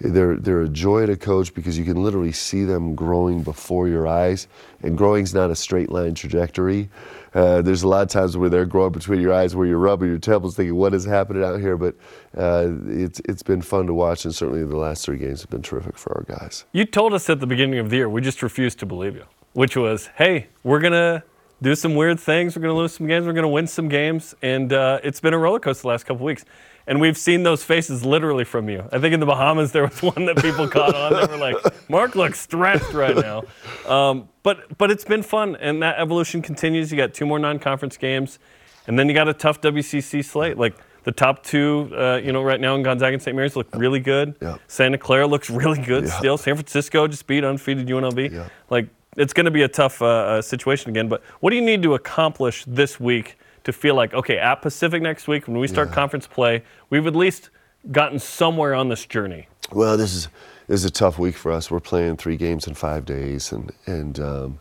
[0.00, 4.06] They're, they're a joy to coach because you can literally see them growing before your
[4.06, 4.48] eyes.
[4.82, 6.90] And growing's not a straight line trajectory.
[7.32, 10.08] Uh, there's a lot of times where they're growing between your eyes where you're rubbing
[10.08, 11.76] your temples thinking, what is happening out here?
[11.76, 11.94] But
[12.36, 15.62] uh, it's, it's been fun to watch, and certainly the last three games have been
[15.62, 16.64] terrific for our guys.
[16.72, 19.24] You told us at the beginning of the year, we just refused to believe you,
[19.52, 21.24] which was, hey, we're to
[21.62, 22.54] do some weird things.
[22.54, 23.26] We're going to lose some games.
[23.26, 24.34] We're going to win some games.
[24.42, 26.44] And uh, it's been a roller coaster the last couple weeks.
[26.86, 28.86] And we've seen those faces literally from you.
[28.92, 31.12] I think in the Bahamas there was one that people caught on.
[31.14, 31.56] They were like,
[31.90, 33.44] "Mark looks stressed right now."
[33.86, 36.90] Um, but but it's been fun, and that evolution continues.
[36.90, 38.38] You got two more non-conference games,
[38.86, 40.58] and then you got a tough WCC slate.
[40.58, 43.34] Like the top two, uh, you know, right now in Gonzaga and St.
[43.36, 44.36] Mary's look really good.
[44.68, 46.36] Santa Clara looks really good still.
[46.38, 48.32] San Francisco just beat undefeated UNLV.
[48.70, 51.08] Like it's going to be a tough uh, uh, situation again.
[51.08, 55.02] But what do you need to accomplish this week to feel like okay, at Pacific
[55.02, 57.50] next week when we start conference play, we've at least
[57.90, 59.48] gotten somewhere on this journey?
[59.72, 60.28] Well, this is
[60.68, 61.70] this is a tough week for us.
[61.70, 64.58] We're playing three games in five days, and and um,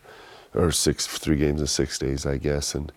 [0.54, 2.92] or six three games in six days, I guess, and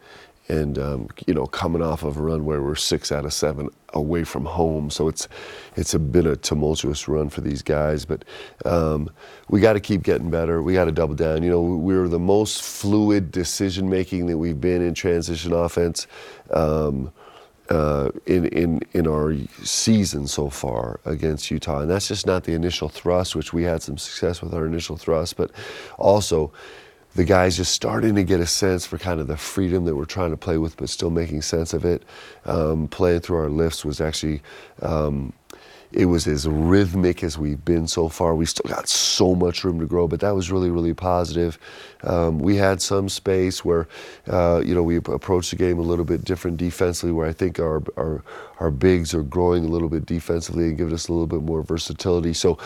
[0.49, 3.69] and um, you know coming off of a run where we're six out of seven
[3.95, 5.29] away from home, so it's
[5.77, 8.05] it's a, been a tumultuous run for these guys.
[8.05, 8.25] But
[8.65, 9.11] um,
[9.49, 10.63] we got to keep getting better.
[10.63, 11.43] We got to double down.
[11.43, 16.07] You know, we're the most fluid decision making that we've been in transition offense.
[16.51, 17.13] Um,
[17.69, 21.81] uh, in, in, in our season so far against Utah.
[21.81, 24.97] And that's just not the initial thrust, which we had some success with our initial
[24.97, 25.51] thrust, but
[25.99, 26.53] also
[27.17, 30.05] the guys just starting to get a sense for kind of the freedom that we're
[30.05, 32.03] trying to play with, but still making sense of it.
[32.45, 34.43] Um, playing through our lifts was actually.
[34.83, 35.33] Um,
[35.93, 38.35] it was as rhythmic as we've been so far.
[38.35, 41.59] We still got so much room to grow, but that was really, really positive.
[42.03, 43.89] Um, we had some space where,
[44.27, 47.61] uh, you know, we approached the game a little bit different defensively, where I think
[47.61, 48.23] our, our
[48.59, 51.63] our bigs are growing a little bit defensively and giving us a little bit more
[51.63, 52.33] versatility.
[52.33, 52.59] So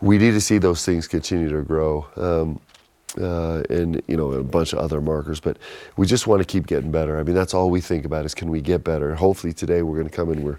[0.00, 2.06] we need to see those things continue to grow.
[2.16, 2.60] Um,
[3.20, 5.40] uh, and you know a bunch of other markers.
[5.40, 5.58] But
[5.96, 7.18] we just want to keep getting better.
[7.18, 9.14] I mean, that's all we think about is can we get better.
[9.14, 10.58] Hopefully today we're going to come and We're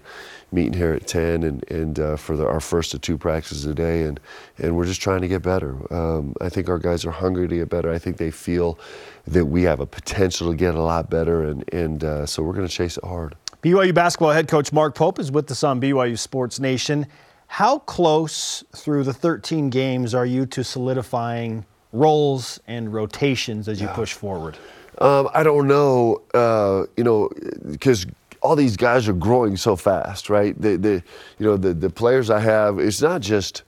[0.52, 3.74] meeting here at 10 and, and uh, for the, our first of two practices a
[3.74, 4.20] day, and
[4.58, 5.76] and we're just trying to get better.
[5.92, 7.92] Um, I think our guys are hungry to get better.
[7.92, 8.78] I think they feel
[9.26, 12.54] that we have a potential to get a lot better, and and uh, so we're
[12.54, 13.36] going to chase it hard.
[13.62, 17.06] BYU basketball head coach Mark Pope is with us on BYU Sports Nation.
[17.48, 21.64] How close through the 13 games are you to solidifying
[21.96, 24.56] roles and rotations as you push forward?
[24.98, 27.30] Um, I don't know, uh, you know,
[27.70, 28.06] because
[28.40, 30.60] all these guys are growing so fast, right?
[30.60, 31.02] The, the,
[31.38, 33.62] you know, the, the players I have, it's not just,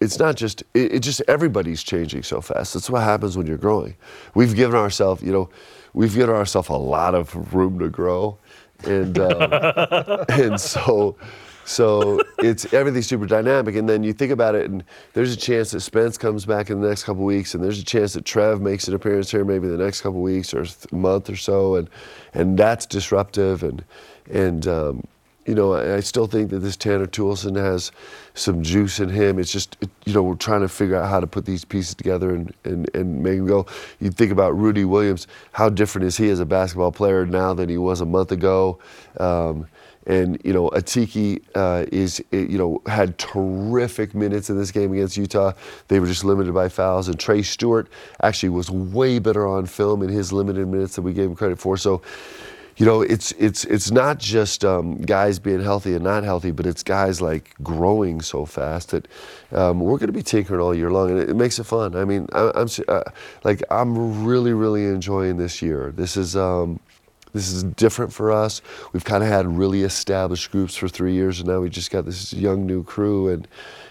[0.00, 2.74] it's not just, it, it just everybody's changing so fast.
[2.74, 3.94] That's what happens when you're growing.
[4.34, 5.48] We've given ourselves, you know,
[5.94, 8.38] we've given ourselves a lot of room to grow,
[8.84, 11.16] and um, and so.
[11.64, 15.70] So it's everything's super dynamic, and then you think about it, and there's a chance
[15.70, 18.60] that Spence comes back in the next couple weeks, and there's a chance that Trev
[18.60, 21.88] makes an appearance here maybe the next couple weeks or a month or so, and
[22.34, 23.84] and that's disruptive, and
[24.30, 25.06] and um,
[25.46, 27.92] you know I, I still think that this Tanner Toolson has
[28.34, 29.38] some juice in him.
[29.38, 31.94] It's just it, you know we're trying to figure out how to put these pieces
[31.94, 33.66] together and and and make them go.
[34.00, 37.68] You think about Rudy Williams, how different is he as a basketball player now than
[37.68, 38.78] he was a month ago?
[39.20, 39.68] Um,
[40.06, 45.16] and you know, Atiki uh, is you know had terrific minutes in this game against
[45.16, 45.52] Utah.
[45.88, 47.88] They were just limited by fouls, and Trey Stewart
[48.22, 51.58] actually was way better on film in his limited minutes than we gave him credit
[51.58, 51.76] for.
[51.76, 52.02] So,
[52.76, 56.66] you know, it's it's it's not just um, guys being healthy and not healthy, but
[56.66, 59.06] it's guys like growing so fast that
[59.52, 61.94] um, we're going to be tinkering all year long, and it, it makes it fun.
[61.94, 63.02] I mean, I, I'm uh,
[63.44, 65.92] like I'm really really enjoying this year.
[65.94, 66.36] This is.
[66.36, 66.80] Um,
[67.32, 68.60] this is different for us.
[68.92, 72.04] We've kind of had really established groups for three years, and now we just got
[72.04, 73.48] this young new crew, and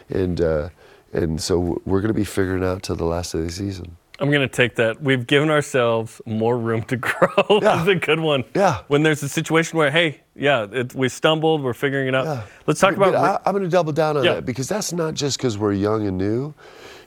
[0.09, 0.69] and uh,
[1.13, 3.97] and so we're going to be figuring out till the last of the season.
[4.19, 5.01] I'm going to take that.
[5.01, 7.29] We've given ourselves more room to grow.
[7.49, 7.59] Yeah.
[7.59, 8.43] That's a good one.
[8.53, 8.83] Yeah.
[8.87, 12.45] When there's a situation where, hey, yeah, it, we stumbled, we're figuring it out.
[12.67, 13.41] Let's talk But about.
[13.43, 14.35] I, I'm going to double down on Yeah.
[14.35, 16.53] that because that's not just because we're young and new.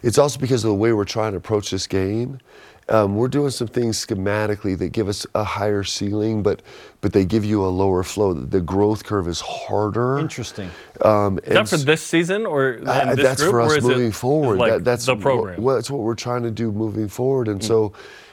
[0.02, 2.40] It's also because of the way we're trying to approach this game.
[2.88, 6.60] Um, we're doing some things schematically that give us a higher ceiling, but
[7.00, 8.34] but they give you a lower flow.
[8.34, 10.18] The growth curve is harder.
[10.18, 10.70] Interesting.
[11.00, 14.12] Um, is that for this season or in uh, that's group, for or us moving
[14.12, 14.58] forward.
[14.58, 15.62] Like That- that's the program.
[15.62, 17.64] Well, that's what we're trying to do moving forward, and Mm.
[17.64, 17.92] so,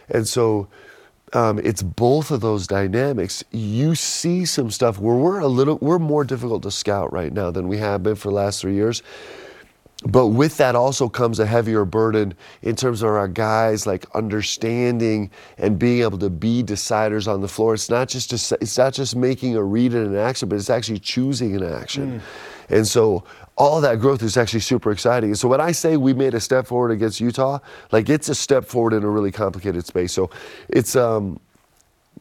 [0.10, 0.68] and so,
[1.34, 3.44] um, it's both of those dynamics.
[3.52, 7.52] You see some stuff where we're a little, we're more difficult to scout right now
[7.52, 9.02] than we have been for the last three years.
[10.04, 12.34] But with that also comes a heavier burden
[12.64, 17.48] in terms of our guys like understanding and being able to be deciders on the
[17.48, 17.76] floor.
[17.76, 20.72] It's not just deci- it's not just making a read and an action, but it's
[20.72, 22.22] actually choosing an action.
[22.70, 23.24] And so
[23.58, 25.32] all that growth is actually super exciting.
[25.32, 27.60] And so when I say we made a step forward against Utah,
[27.92, 30.14] like it's a step forward in a really complicated space.
[30.14, 30.32] So
[30.68, 31.40] it's um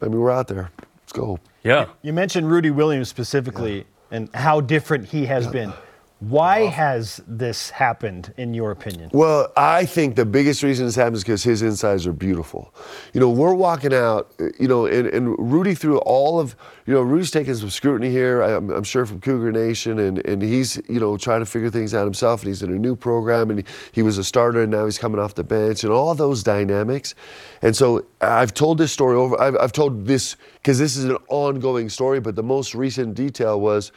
[0.03, 0.69] I mean we're out there.
[1.01, 1.39] Let's go.
[1.63, 1.87] Yeah.
[2.03, 5.73] You mentioned Rudy Williams specifically and how different he has been.
[6.21, 9.09] Why has this happened, in your opinion?
[9.11, 12.75] Well, I think the biggest reason this happens is because his insides are beautiful.
[13.13, 16.55] You know, we're walking out, uh, you know, and, and Rudy through all of,
[16.85, 20.43] you know, Rudy's taking some scrutiny here, I'm, I'm sure from Cougar Nation, and, and
[20.43, 23.49] he's, you know, trying to figure things out himself, and he's in a new program,
[23.49, 26.13] and he, he was a starter, and now he's coming off the bench, and all
[26.13, 27.15] those dynamics.
[27.63, 31.17] And so I've told this story over, I've, I've told this, because this is an
[31.29, 33.91] ongoing story, but the most recent detail was,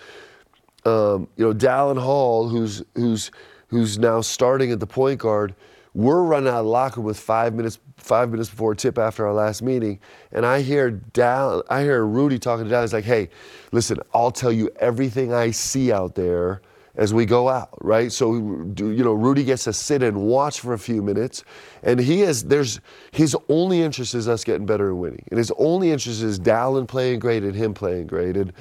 [0.85, 3.31] um, you know, Dallin Hall, who's who's
[3.69, 5.55] who's now starting at the point guard.
[5.95, 9.63] We're running out of locker with five minutes five minutes before tip after our last
[9.63, 10.01] meeting,
[10.33, 12.83] and I hear Dal, I hear Rudy talking to Dallin.
[12.83, 13.31] He's like, "Hey,
[13.73, 16.61] listen, I'll tell you everything I see out there."
[16.97, 18.13] As we go out, right?
[18.13, 21.43] So, you know, Rudy gets to sit and watch for a few minutes,
[21.83, 22.79] and he is there's
[23.11, 26.87] his only interest is us getting better and winning, and his only interest is Dallin
[26.87, 28.37] playing great and him playing great.
[28.37, 28.53] And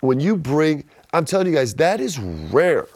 [0.00, 0.84] when you bring
[1.16, 2.88] I'm telling you guys, that is rare.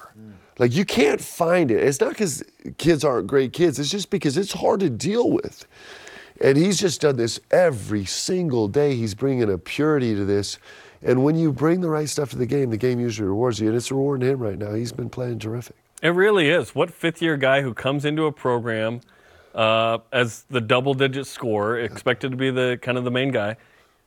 [0.59, 1.83] Like you can't find it.
[1.83, 2.45] It's not because
[2.77, 3.79] kids aren't great kids.
[3.79, 5.67] It's just because it's hard to deal with.
[6.43, 8.95] And he's just done this every single day.
[8.95, 10.59] He's bringing a purity to this.
[11.03, 13.69] And when you bring the right stuff to the game, the game usually rewards you.
[13.69, 14.75] And it's rewarding him right now.
[14.75, 15.77] He's been playing terrific.
[16.03, 16.75] It really is.
[16.75, 19.01] What fifth year guy who comes into a program
[19.55, 23.57] uh, as the double digit scorer, expected to be the kind of the main guy,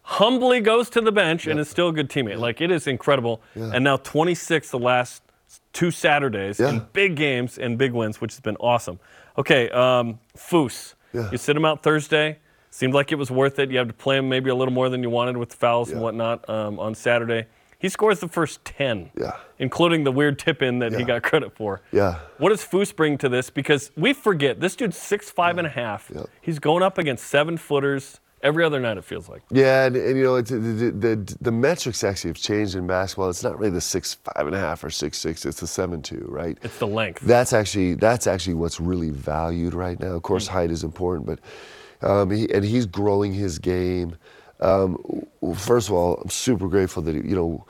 [0.04, 2.38] humbly goes to the bench and is still a good teammate.
[2.40, 3.42] Like it is incredible.
[3.56, 3.72] Yeah.
[3.74, 5.24] And now 26 the last
[5.72, 6.70] two Saturdays Yeah.
[6.70, 9.00] in big games and big wins, which has been awesome.
[9.38, 10.94] Okay, um, Foose.
[11.14, 11.30] Yeah.
[11.32, 12.40] You sit him out Thursday.
[12.70, 13.70] Seemed like it was worth it.
[13.70, 15.92] You have to play him maybe a little more than you wanted with the fouls
[15.92, 17.46] and whatnot um, on Saturday.
[17.78, 19.34] He scores the first 10, Yeah.
[19.60, 21.82] including the weird tip in that he got credit for.
[21.92, 22.20] Yeah.
[22.40, 23.50] What does Foose bring to this?
[23.52, 26.12] Because we forget this dude's six five and a half.
[26.42, 28.98] He's going up against seven footers every other night.
[28.98, 29.42] It feels like.
[29.50, 33.30] Yeah, and, and you know, it's, the, the, the, metrics actually have changed in basketball.
[33.30, 35.46] It's not really the six five and a half or six six.
[35.46, 36.58] It's the seven two, right?
[36.62, 37.22] It's the length.
[37.22, 40.12] That's actually that's actually what's really valued right now.
[40.12, 41.40] Of course, height is important, but
[42.08, 44.18] um, he, and he's growing his game.
[44.60, 45.26] Um,
[45.56, 47.66] first of all, I'm super grateful that you know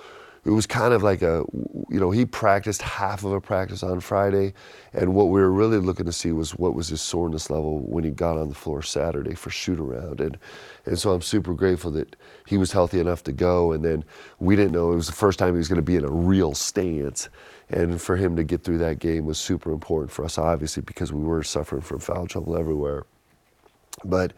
[0.45, 1.45] it was kind of like a
[1.89, 4.53] you know he practiced half of a practice on Friday,
[4.93, 8.03] and what we were really looking to see was what was his soreness level when
[8.03, 10.37] he got on the floor Saturday for shoot around, and
[10.85, 14.03] and so I'm super grateful that he was healthy enough to go, and then
[14.39, 16.11] we didn't know it was the first time he was going to be in a
[16.11, 17.29] real stance.
[17.69, 21.11] And for him to get through that game was super important for us, obviously, because
[21.11, 23.05] we were suffering from foul trouble everywhere.
[24.05, 24.33] But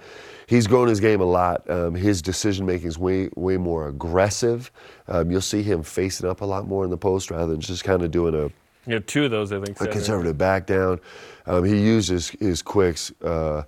[0.47, 1.69] he's grown his game a lot.
[1.69, 4.71] Um, his decision making is way, way more aggressive.
[5.07, 7.83] Um, you'll see him facing up a lot more in the post rather than just
[7.83, 8.51] kind of doing a
[8.87, 9.79] You had two of those, I think.
[9.81, 10.99] a conservative back down.
[11.47, 13.63] Um, he uses his quicks uh,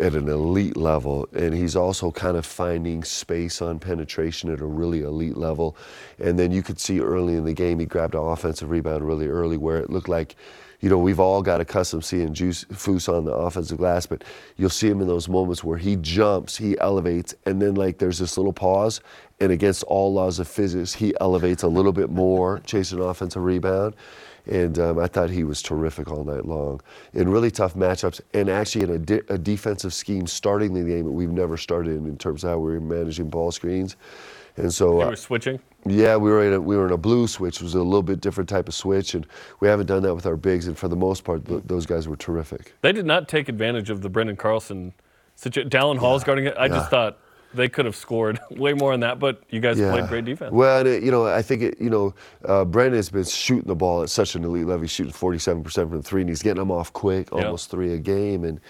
[0.00, 4.66] at an elite level, and he's also kind of finding space on penetration at a
[4.66, 5.76] really elite level.
[6.18, 9.28] And then you could see early in the game, he grabbed an offensive rebound really
[9.28, 10.36] early where it looked like.
[10.80, 14.24] You know, we've all got accustomed to seeing Juice Foose on the offensive glass, but
[14.56, 18.18] you'll see him in those moments where he jumps, he elevates, and then like there's
[18.18, 19.00] this little pause,
[19.40, 23.42] and against all laws of physics, he elevates a little bit more, chasing an offensive
[23.42, 23.94] rebound.
[24.46, 26.80] And um, I thought he was terrific all night long
[27.12, 31.04] in really tough matchups and actually in a, de- a defensive scheme starting the game
[31.04, 33.96] that we've never started in in terms of how we were managing ball screens.
[34.56, 35.60] And so, They uh, were switching.
[35.86, 38.02] yeah, we were in a, we were in a blue switch, which was a little
[38.02, 39.26] bit different type of switch, and
[39.60, 40.66] we haven't done that with our bigs.
[40.66, 42.74] And for the most part, th- those guys were terrific.
[42.82, 44.92] They did not take advantage of the Branden Carlson
[45.36, 45.70] situation.
[45.70, 46.54] Dallin Hall's guarding it.
[46.58, 46.68] I yeah.
[46.74, 47.18] just thought
[47.52, 50.52] they could have scored way more on that, but you guys played great defense.
[50.52, 53.74] Well, and it, you know, I think it, you know, uh, Branden's been shooting the
[53.74, 54.82] ball at such an elite level.
[54.82, 57.44] He's shooting 47% from the three, and he's getting them off quick, Yeah.
[57.46, 58.60] almost three a game, and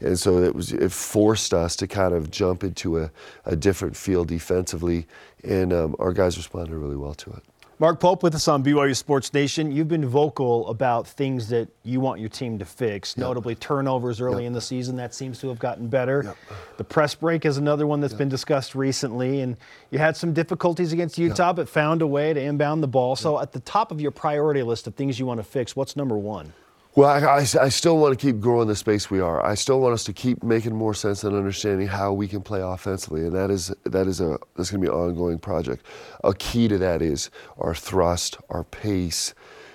[0.00, 3.10] and so it was it forced us to kind of jump into a,
[3.44, 5.06] a different field defensively,
[5.42, 7.42] and um, our guys responded really well to it.
[7.80, 9.72] Mark Pope with us on BYU Sports Nation.
[9.72, 14.46] You've been vocal about things that you want your team to fix, notably turnovers early
[14.46, 14.94] in the season.
[14.94, 16.36] That seems to have gotten better.
[16.76, 19.56] The press break is another one that's been discussed recently, and
[19.90, 23.16] you had some difficulties against Utah, but found a way to inbound the ball.
[23.16, 25.96] So, at the top of your priority list of things you want to fix, what's
[25.96, 26.52] number one?
[26.96, 29.44] Well, I, I, I still want to keep growing the space we are.
[29.44, 32.60] I still want us to keep making more sense and understanding how we can play
[32.60, 35.84] offensively, and that is that is a that's going to be an ongoing project.
[36.22, 39.34] A key to that is our thrust, our pace.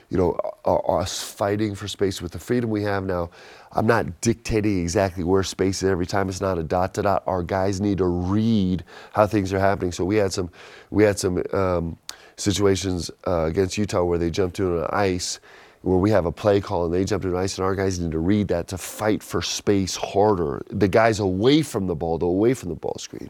[0.09, 0.31] You know,
[0.65, 3.29] us fighting for space with the freedom we have now.
[3.73, 6.29] I'm not dictating exactly where space is every time.
[6.29, 7.23] It's not a dot to dot.
[7.27, 8.83] Our guys need to read
[9.13, 9.91] how things are happening.
[9.91, 10.49] So we had some
[10.89, 11.97] we had some um,
[12.37, 15.39] situations uh, against Utah where they jumped into an ice
[15.81, 18.11] where we have a play call and they jump into ice and our guys need
[18.11, 20.61] to read that to fight for space harder.
[20.69, 23.29] The guys away from the ball, though, away from the ball screen.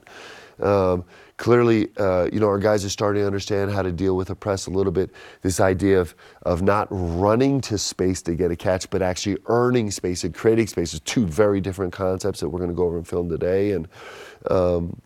[0.61, 1.05] Um,
[1.37, 4.35] clearly, uh, you know, our guys are starting to understand how to deal with a
[4.35, 5.09] press a little bit.
[5.41, 9.91] This idea of of not running to space to get a catch, but actually earning
[9.91, 12.97] space and creating space is two very different concepts that we're going to go over
[12.97, 13.71] and film today.
[13.71, 13.87] And
[14.49, 15.01] um,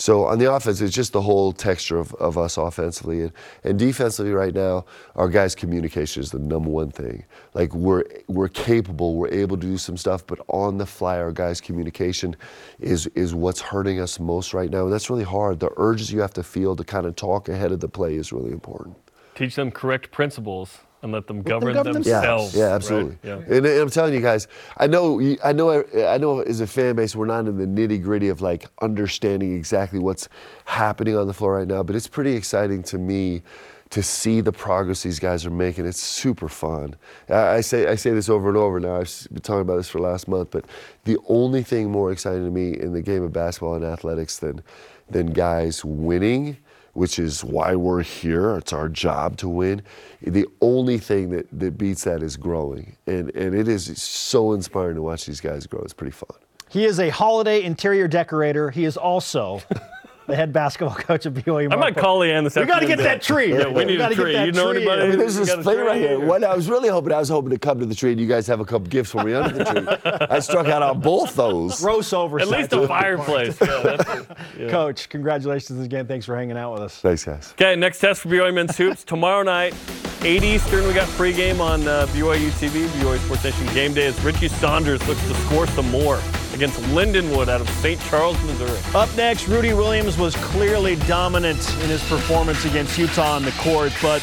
[0.00, 3.32] so on the offense, it's just the whole texture of, of us offensively and,
[3.64, 4.86] and defensively right now.
[5.14, 7.22] Our guys' communication is the number one thing.
[7.52, 11.32] Like we're we're capable, we're able to do some stuff, but on the fly, our
[11.32, 12.34] guys' communication
[12.78, 14.84] is is what's hurting us most right now.
[14.84, 15.60] And that's really hard.
[15.60, 18.32] The urges you have to feel to kind of talk ahead of the play is
[18.32, 18.96] really important.
[19.34, 22.54] Teach them correct principles and let them govern, govern themselves.
[22.54, 22.72] Yeah, right?
[22.72, 23.18] absolutely.
[23.22, 23.36] Yeah.
[23.36, 26.40] And, and I'm telling you guys, I know, I know, I know.
[26.40, 30.28] As a fan base, we're not in the nitty gritty of like understanding exactly what's
[30.64, 33.42] happening on the floor right now, but it's pretty exciting to me
[33.90, 35.84] to see the progress these guys are making.
[35.84, 36.94] It's super fun.
[37.28, 39.00] I, I say, I say this over and over now.
[39.00, 40.64] I've been talking about this for the last month, but
[41.04, 44.62] the only thing more exciting to me in the game of basketball and athletics than,
[45.08, 46.58] than guys winning
[46.92, 48.56] which is why we're here.
[48.56, 49.82] It's our job to win.
[50.22, 52.96] The only thing that, that beats that is growing.
[53.06, 55.80] And, and it is so inspiring to watch these guys grow.
[55.80, 56.36] It's pretty fun.
[56.68, 58.70] He is a holiday interior decorator.
[58.70, 59.60] He is also
[60.30, 61.64] the head basketball coach of BYU.
[61.64, 62.02] I might Marquette.
[62.02, 63.52] call Leanne this We got to get that tree.
[63.52, 64.32] Yeah, we need gotta a get tree.
[64.34, 64.82] that You know tree.
[64.82, 65.02] anybody?
[65.02, 65.86] I mean, there's this got a plate tree?
[65.86, 66.20] right here.
[66.20, 68.26] What I was really hoping, I was hoping to come to the tree and you
[68.26, 70.26] guys have a couple gifts for me under the tree.
[70.30, 71.80] I struck out on both those.
[71.80, 72.52] Gross oversight.
[72.52, 73.58] At least a fireplace.
[73.60, 74.22] Yeah,
[74.58, 74.68] yeah.
[74.70, 76.06] Coach, congratulations again.
[76.06, 76.96] Thanks for hanging out with us.
[76.98, 77.52] Thanks, guys.
[77.52, 79.74] Okay, next test for BYU men's hoops tomorrow night,
[80.22, 80.86] 8 Eastern.
[80.86, 84.06] We got pregame on uh, BYU TV, BYU Sports Nation Game Day.
[84.06, 86.18] As Richie Saunders looks to score some more
[86.60, 87.98] against Lindenwood out of St.
[88.02, 88.78] Charles, Missouri.
[88.94, 93.94] Up next, Rudi Williams was clearly dominant in his performance against Utah on the court,
[94.02, 94.22] but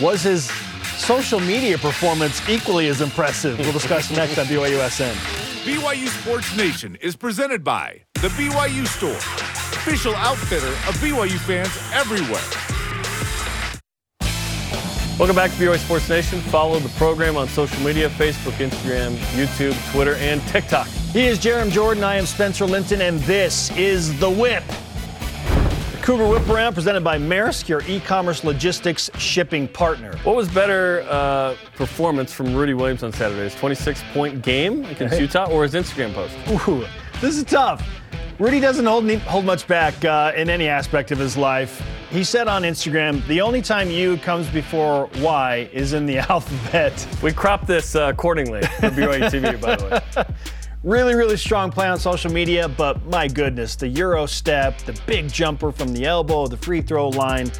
[0.00, 0.50] was his
[0.96, 3.58] social media performance equally as impressive?
[3.58, 5.12] We'll discuss next on BYUSN.
[5.66, 9.10] BYU Sports Nation is presented by The BYU Store,
[9.76, 12.65] official outfitter of BYU fans everywhere.
[15.18, 16.40] Welcome back to BYU Sports Nation.
[16.40, 20.86] Follow the program on social media Facebook, Instagram, YouTube, Twitter, and TikTok.
[20.88, 22.04] He is Jarom Jordan.
[22.04, 24.62] I am Spencer Linton, and this is The Whip.
[24.66, 30.18] The Cougar Whip Around presented by Maersk, your e commerce logistics shipping partner.
[30.18, 33.44] What was better uh, performance from Rudi Williams on Saturday?
[33.44, 36.36] His 26 point game against Utah or his Instagram post?
[36.68, 36.84] Ooh,
[37.22, 37.82] this is tough.
[38.38, 41.82] Rudi doesn't hold, hold much back uh, in any aspect of his life.
[42.10, 47.06] He said on Instagram, the only time U comes before Y is in the alphabet.
[47.22, 49.84] We cropped this uh, accordingly for BYU TV, by the
[50.16, 50.24] way.
[50.84, 55.32] Really, really strong play on social media, but my goodness, the Euro step, the big
[55.32, 57.50] jumper from the elbow, the free throw line,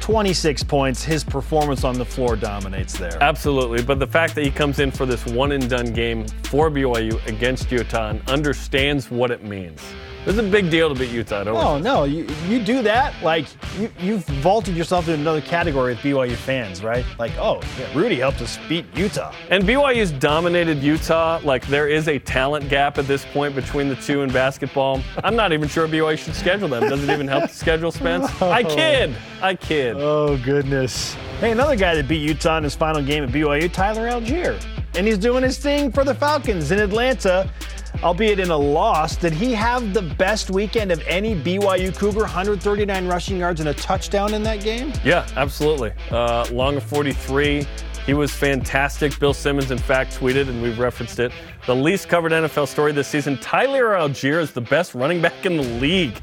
[0.00, 1.02] 26 points.
[1.02, 3.16] His performance on the floor dominates there.
[3.22, 6.70] Absolutely, but the fact that he comes in for this one and done game for
[6.70, 9.80] BYU against Utah and understands what it means.
[10.28, 11.42] Is a big deal to beat Utah.
[11.42, 13.46] Don't Oh no, you you do that like
[13.78, 17.02] you you've vaulted yourself into another category with BYU fans, right?
[17.18, 19.32] Like, oh, yeah, Rudi helped us beat Utah.
[19.48, 21.40] And BYU's dominated Utah.
[21.42, 25.00] Like there is a talent gap at this point between the two in basketball.
[25.24, 26.86] I'm not even sure BYU should schedule them.
[26.90, 28.26] Does it even help to schedule Spence?
[28.42, 29.16] I kid.
[29.40, 29.96] I kid.
[29.98, 31.14] Oh goodness.
[31.40, 34.62] Hey, another guy that beat Utah in his final game at BYU, Tyler Allgeier,
[34.94, 37.50] and he's doing his thing for the Falcons in Atlanta.
[38.02, 42.20] Albeit in a loss, did he have the best weekend of any BYU Cougar?
[42.20, 44.92] 139 rushing yards and a touchdown in that game?
[45.04, 45.92] Yeah, absolutely.
[46.10, 47.66] Uh, long of 43.
[48.06, 49.18] He was fantastic.
[49.18, 51.30] Bill Simmons, in fact, tweeted, and we've referenced it,
[51.66, 53.36] the least covered NFL story this season.
[53.38, 56.18] Tyler Allgeier is the best running back in the league.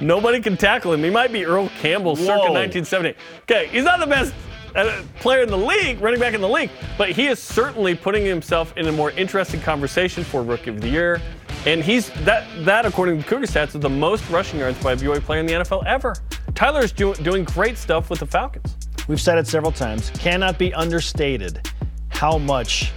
[0.00, 1.02] Nobody can tackle him.
[1.02, 3.14] He might be Earl Campbell circa 1970.
[3.42, 4.32] Okay, he's not the best
[4.78, 8.24] uh, player in the league, running back in the league, but he is certainly putting
[8.24, 11.20] himself in a more interesting conversation for Rookie of the Year.
[11.66, 14.96] And he's that that according to Cougar stats is the most rushing yards by a
[14.96, 16.14] BYU player in the NFL ever.
[16.54, 18.76] Tyler's do, doing great stuff with the Falcons.
[19.08, 20.10] We've said it several times.
[20.10, 21.68] Cannot be understated
[22.10, 22.92] how much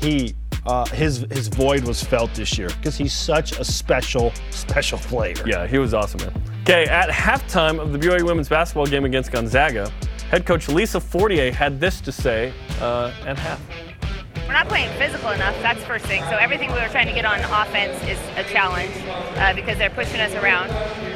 [0.00, 0.34] he
[0.66, 5.34] uh, his his void was felt this year because he's such a special special player.
[5.46, 6.42] Yeah, he was awesome, man.
[6.62, 9.90] Okay, at halftime of the BYU women's basketball game against Gonzaga,
[10.32, 13.60] head coach Lisa Fortier had this to say uh, at half.
[14.46, 15.54] We're not playing physical enough.
[15.62, 16.22] That's first thing.
[16.24, 18.92] So everything we were trying to get on offense is a challenge
[19.36, 20.70] uh, because they're pushing us around.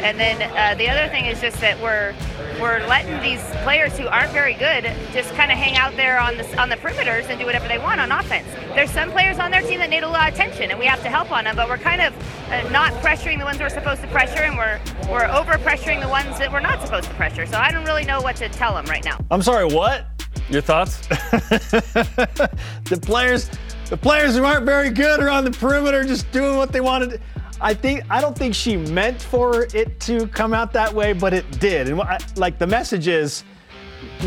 [0.05, 2.15] And then uh, the other thing is just that we're
[2.61, 6.37] we're letting these players who aren't very good just kind of hang out there on
[6.39, 8.47] the on the perimeters and do whatever they want on offense.
[8.75, 11.03] There's some players on their team that need a lot of attention, and we have
[11.03, 11.57] to help on them.
[11.57, 12.15] But we're kind of
[12.51, 16.09] uh, not pressuring the ones we're supposed to pressure, and we're we're over pressuring the
[16.09, 17.47] ones that we're not supposed to pressure.
[17.47, 19.19] So I don't really know what to tell them right now.
[19.31, 20.07] I'm sorry, what?
[20.49, 21.07] Your thoughts?
[21.09, 23.51] the players,
[23.89, 27.21] the players who aren't very good are on the perimeter, just doing what they wanted.
[27.61, 31.33] I think I don't think she meant for it to come out that way, but
[31.33, 31.89] it did.
[31.89, 33.45] And I, like the message is,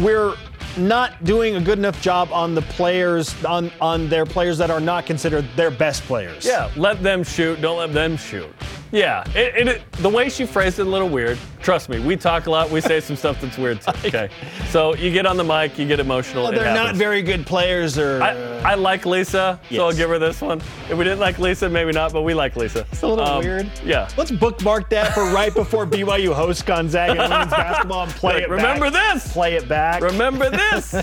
[0.02, 0.36] we're
[0.78, 4.80] not doing a good enough job on the players on on their players that are
[4.80, 6.46] not considered their best players.
[6.46, 7.62] Yeah, let them shoot.
[7.62, 8.54] Don't let them shoot.
[8.92, 11.38] Yeah, it, it, it- the way she phrased it, a little weird.
[11.62, 12.70] Trust me, we talk a lot.
[12.70, 13.92] We say some stuff that's weird too.
[14.08, 14.30] Okay,
[14.70, 16.44] so you get on the mic, you get emotional.
[16.44, 18.32] Well, they're not very good players, or I,
[18.62, 20.60] I like Lisa, so I'll give her this one.
[20.90, 22.86] If we didn't like Lisa, maybe not, but we like Lisa.
[22.92, 23.70] it's a little Um, weird.
[23.86, 24.08] Yeah.
[24.18, 28.50] Let's bookmark that for right before BYU hosts Gonzaga women's basketball and play Like, it.
[28.50, 29.14] remember back.
[29.16, 29.34] this?
[29.34, 30.02] Play it back.
[30.02, 30.94] Remember this?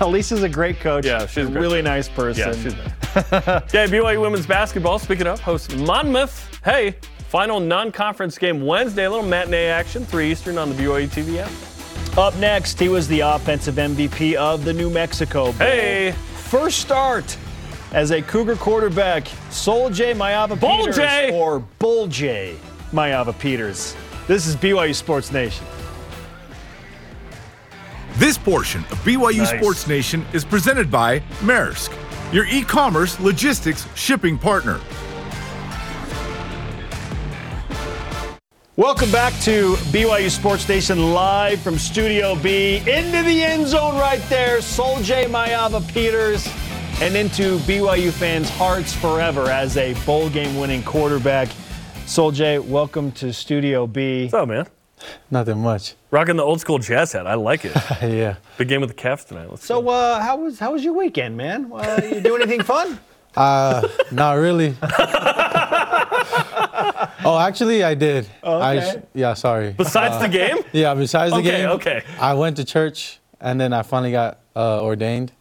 [0.00, 1.04] Lisa's a great coach.
[1.04, 2.48] Yeah, she's a a great really nice person.
[2.54, 2.74] Yeah, she's
[3.32, 6.55] okay, BYU women's basketball, speaking of, hosts Monmouth.
[6.66, 6.96] Hey,
[7.28, 11.38] final non conference game Wednesday, a little matinee action, 3 Eastern on the BYU TV
[11.38, 12.18] app.
[12.18, 15.52] Up next, he was the offensive MVP of the New Mexico Bowl.
[15.52, 16.10] Hey.
[16.34, 17.38] First start
[17.92, 21.30] as a Cougar quarterback, Sol-Jay Maiava Bull Peters J.
[21.32, 22.56] or Bull J.
[22.90, 23.94] Maiava Peters.
[24.26, 25.64] This is BYU Sports Nation.
[28.14, 29.50] This portion of BYU Nice.
[29.50, 31.92] Sports Nation is presented by Maersk,
[32.34, 34.80] your e commerce logistics shipping partner.
[38.76, 42.76] Welcome back to BYU Sports Station live from Studio B.
[42.76, 46.46] Into the end zone right there, Sol-Jay Maiava Peters,
[47.00, 51.48] and into BYU fans' hearts forever as a bowl game winning quarterback.
[52.04, 54.24] Sol-Jay, welcome to Studio B.
[54.24, 54.66] What's up, man?
[55.30, 55.94] Nothing much.
[56.10, 57.26] Rocking the old school jazz hat.
[57.26, 57.72] I like it.
[58.02, 58.36] yeah.
[58.58, 59.48] Big game with the Cavs tonight.
[59.48, 61.70] Let's So, uh, how was how was your weekend, man?
[61.72, 63.00] Uh, you do anything fun?
[63.36, 64.74] Uh, not really.
[67.24, 68.26] oh, actually, I did.
[68.42, 69.02] I Okay.
[69.14, 69.74] yeah, sorry.
[69.76, 70.58] Besides the game?
[70.72, 71.68] Yeah, besides the Okay, game.
[71.70, 72.02] okay.
[72.20, 75.32] I went to church and then I finally got uh, ordained.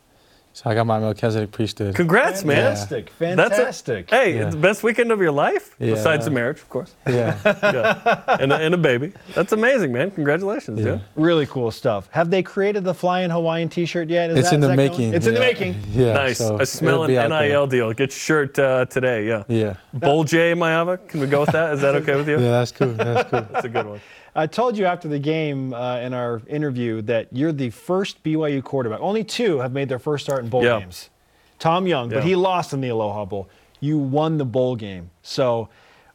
[0.56, 1.96] So I got my Melchizedek priesthood.
[1.96, 2.56] Congrats, man.
[2.56, 4.10] Fantastic, That's a- fantastic.
[4.10, 4.46] hey, Yeah.
[4.46, 5.76] it's the best weekend of your life?
[5.80, 5.96] Yeah.
[5.96, 6.96] Besides the marriage, of course.
[7.06, 7.36] Yeah.
[7.76, 8.38] Yeah.
[8.40, 9.12] and, a, and a baby.
[9.34, 10.12] That's amazing, man.
[10.12, 10.86] Congratulations, Yeah.
[10.86, 11.02] dude.
[11.18, 12.08] Really cool stuff.
[12.12, 14.30] Have they created the flying Hawaiian T-shirt yet?
[14.30, 14.90] Is It's that- in is the that going?
[14.92, 15.14] making.
[15.14, 15.76] It's in the making.
[15.92, 16.14] Yeah.
[16.14, 16.38] nice.
[16.38, 17.28] so I smell it'll an be there.
[17.50, 17.92] NIL deal.
[17.92, 19.44] Get your shirt uh, today, yeah.
[19.50, 19.74] Yeah.
[19.94, 21.74] Bull J Maiava, can we go with that?
[21.74, 22.36] Is that okay with you?
[22.40, 22.94] Yeah, that's cool.
[22.94, 23.46] That's cool.
[23.52, 24.00] That's a good one.
[24.36, 28.62] I told you after the game uh, in our interview that you're the first BYU
[28.64, 29.00] quarterback.
[29.00, 30.80] Only two have made their first start in bowl Yeah.
[30.80, 31.10] games.
[31.58, 33.48] Tom Young, but he lost in the Aloha Bowl.
[33.80, 35.10] You won the bowl game.
[35.22, 35.70] So,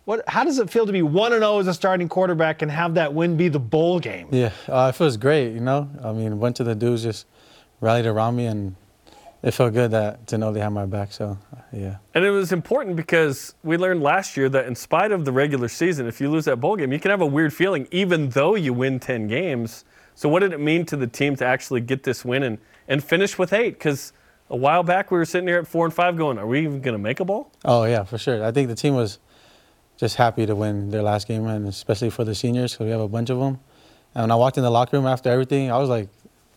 [0.04, 0.22] what?
[0.28, 2.94] How does it feel to be one and zero as a starting quarterback and have
[2.94, 4.28] that win be the bowl game?
[4.32, 5.54] Yeah, uh, it feels great.
[5.54, 7.26] You know, I mean, went to the dudes just
[7.80, 8.76] rallied around me, and
[9.42, 11.10] it felt good that to know they had my back.
[11.12, 11.38] So,
[11.72, 11.96] yeah.
[12.14, 15.68] And it was important because we learned last year that in spite of the regular
[15.68, 18.54] season, if you lose that bowl game, you can have a weird feeling even though
[18.54, 19.84] you win 10 games.
[20.14, 22.58] So what did it mean to the team to actually get this win and,
[22.88, 23.78] and finish with eight?
[23.78, 24.12] Because
[24.48, 26.80] a while back we were sitting here at four and five going, are we even
[26.80, 27.50] going to make a bowl?
[27.64, 28.44] Oh yeah, for sure.
[28.44, 29.18] I think the team was
[29.96, 33.00] just happy to win their last game, and especially for the seniors, because we have
[33.00, 33.60] a bunch of them.
[34.14, 36.08] And when I walked in the locker room after everything, I was like,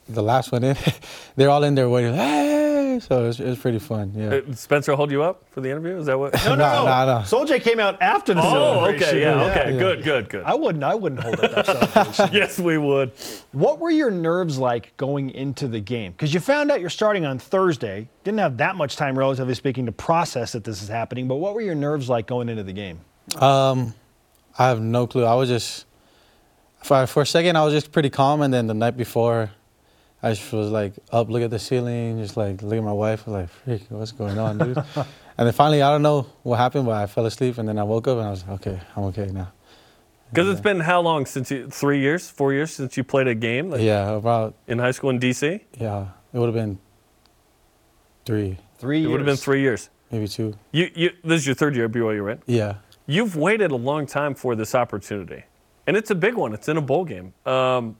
[0.09, 0.75] the last one in.
[1.35, 2.15] They're all in there waiting.
[2.15, 2.52] Hey!
[2.99, 4.13] So it was, it was pretty fun.
[4.15, 4.35] Yeah.
[4.49, 5.97] Uh, Spencer hold you up for the interview?
[5.97, 6.33] Is that what?
[6.45, 6.85] No, no, Nah, no.
[6.85, 7.23] nah, nah.
[7.23, 9.07] Sol-Jay came out after the Oh, celebration.
[9.09, 9.79] okay, yeah, okay, Yeah.
[9.79, 10.43] good, good, good.
[10.45, 10.83] I wouldn't.
[10.83, 12.29] I wouldn't hold up that celebration.
[12.33, 13.11] yes, we would.
[13.51, 16.11] What were your nerves like going into the game?
[16.13, 18.09] Because you found out you're starting on Thursday.
[18.23, 21.27] Didn't have that much time, relatively speaking, to process that this is happening.
[21.27, 22.99] But what were your nerves like going into the game?
[23.39, 23.93] Um,
[24.59, 25.25] I have no clue.
[25.25, 25.85] I was just
[26.83, 29.51] for, for a second I was just pretty calm, and then the night before,
[30.23, 33.27] I just was like up, look at the ceiling, just like look at my wife,
[33.27, 34.77] was like, freak, what's going on, dude?
[34.95, 35.05] and
[35.47, 38.07] then finally, I don't know what happened, but I fell asleep, and then I woke
[38.07, 39.51] up, and I was like, okay, I'm okay now.
[40.31, 43.35] Because it's been how long since you, three years, four years since you played a
[43.35, 45.59] game like, Yeah, about in high school in DC?
[45.77, 46.79] yeah, it would have been
[48.25, 49.89] three, Three It would have been three years.
[50.11, 50.55] maybe two.
[50.71, 52.39] You, you, this is your third year at BYU, right?
[52.45, 52.75] Yeah.
[53.05, 55.43] You've waited a long time for this opportunity,
[55.85, 56.53] and it's a big one.
[56.53, 57.33] It's in a bowl game.
[57.45, 57.97] Um,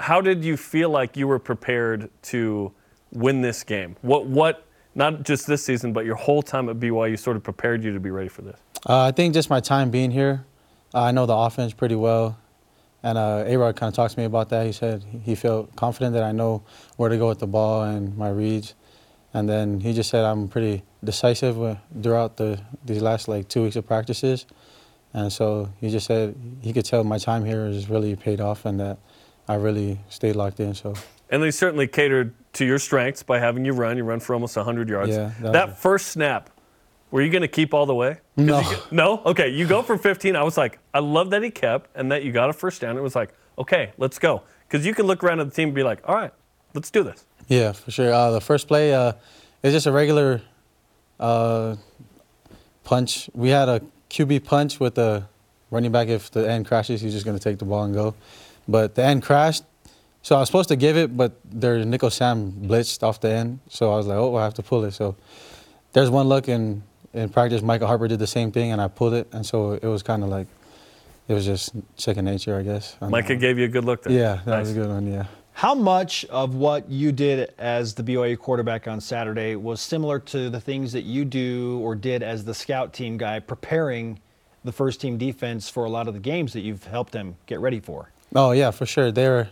[0.00, 2.72] how did you feel like you were prepared to
[3.12, 3.96] win this game?
[4.02, 7.82] What, what, not just this season, but your whole time at BYU sort of prepared
[7.82, 8.58] you to be ready for this?
[8.88, 10.44] Uh, I think just my time being here,
[10.94, 12.38] uh, I know the offense pretty well.
[13.02, 14.66] And uh, A-Rod kind of talked to me about that.
[14.66, 16.64] He said he felt confident that I know
[16.96, 18.74] where to go with the ball and my reads.
[19.34, 23.76] And then he just said I'm pretty decisive throughout the these last like two weeks
[23.76, 24.46] of practices.
[25.14, 28.64] And so he just said he could tell my time here has really paid off
[28.64, 28.98] and that
[29.48, 30.74] I really stayed locked in.
[30.74, 30.94] So
[31.30, 33.96] And they certainly catered to your strengths by having you run.
[33.96, 35.10] You run for almost 100 yards.
[35.10, 36.50] Yeah, that that was- first snap,
[37.10, 38.18] were you going to keep all the way?
[38.36, 38.60] No.
[38.60, 39.22] you no?
[39.24, 40.36] Okay, you go for 15.
[40.36, 42.96] I was like, I love that he kept and that you got a first down.
[42.98, 44.42] It was like, okay, let's go.
[44.68, 46.32] Because you can look around at the team and be like, all right,
[46.74, 47.24] let's do this.
[47.48, 48.12] Yeah, for sure.
[48.12, 49.12] Uh, the first play, uh,
[49.62, 50.42] it's just a regular
[51.18, 51.76] uh,
[52.84, 53.30] punch.
[53.34, 53.80] We had a
[54.10, 55.24] QB punch with the
[55.70, 56.08] running back.
[56.08, 58.14] If the end crashes, he's just gonna take the ball and go.
[58.68, 59.64] But the end crashed,
[60.22, 63.60] so I was supposed to give it, but their nickel Sam blitzed off the end,
[63.68, 64.92] so I was like, oh, I have to pull it.
[64.92, 65.16] So
[65.92, 66.82] there's one look in
[67.14, 67.62] in practice.
[67.62, 70.22] Micah Harper did the same thing, and I pulled it, and so it was kind
[70.22, 70.46] of like
[71.28, 72.96] it was just second nature, I guess.
[73.00, 74.12] And, Micah uh, gave you a good look there.
[74.12, 75.10] Yeah, that was a good one.
[75.10, 75.26] Yeah.
[75.52, 80.50] How much of what you did as the BYU quarterback on Saturday was similar to
[80.50, 84.20] the things that you do or did as the scout team guy preparing
[84.62, 87.58] the first team defense for a lot of the games that you've helped them get
[87.58, 88.12] ready for?
[88.34, 89.10] Oh yeah, for sure.
[89.10, 89.48] They were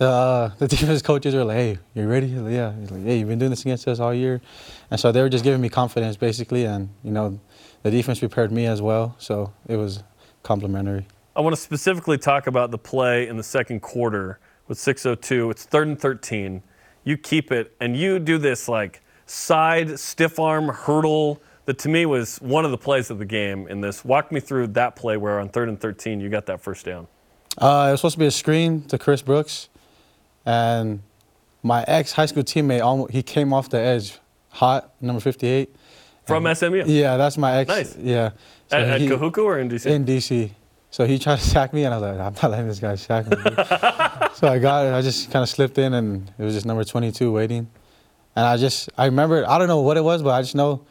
[0.00, 2.72] uh, the defense coaches were like, "Hey, you ready?" Yeah.
[2.78, 4.40] He's like, "Hey, you've been doing this against us all year,"
[4.90, 7.40] and so they were just giving me confidence basically, and you know,
[7.82, 10.02] the defense prepared me as well, so it was
[10.42, 11.06] complimentary.
[11.34, 15.50] I want to specifically talk about the play in the second quarter with 6:02.
[15.50, 16.62] It's third and 13.
[17.04, 22.06] You keep it, and you do this like side stiff arm hurdle that to me
[22.06, 23.68] was one of the plays of the game.
[23.68, 26.60] In this, walk me through that play where on third and 13 you got that
[26.60, 27.06] first down.
[27.58, 29.68] Uh, it was supposed to be a screen to Chris Brooks,
[30.46, 31.00] and
[31.62, 34.18] my ex high school teammate, almo- he came off the edge,
[34.50, 35.74] hot, number 58.
[36.26, 36.84] From And- SMU?
[36.86, 37.68] Yeah, that's my ex.
[37.68, 37.96] Nice.
[37.96, 38.30] Yeah.
[38.70, 39.86] At- at he- Kahuku or in DC?
[39.90, 40.50] In DC.
[40.90, 42.94] So he tried to sack me, and I was like, I'm not letting this guy
[42.96, 43.36] sack me.
[44.34, 44.92] so I got it.
[44.92, 47.66] I just kind of slipped in, and it was just number 22 waiting.
[48.36, 50.84] And I just, I remember, I don't know what it was, but I just know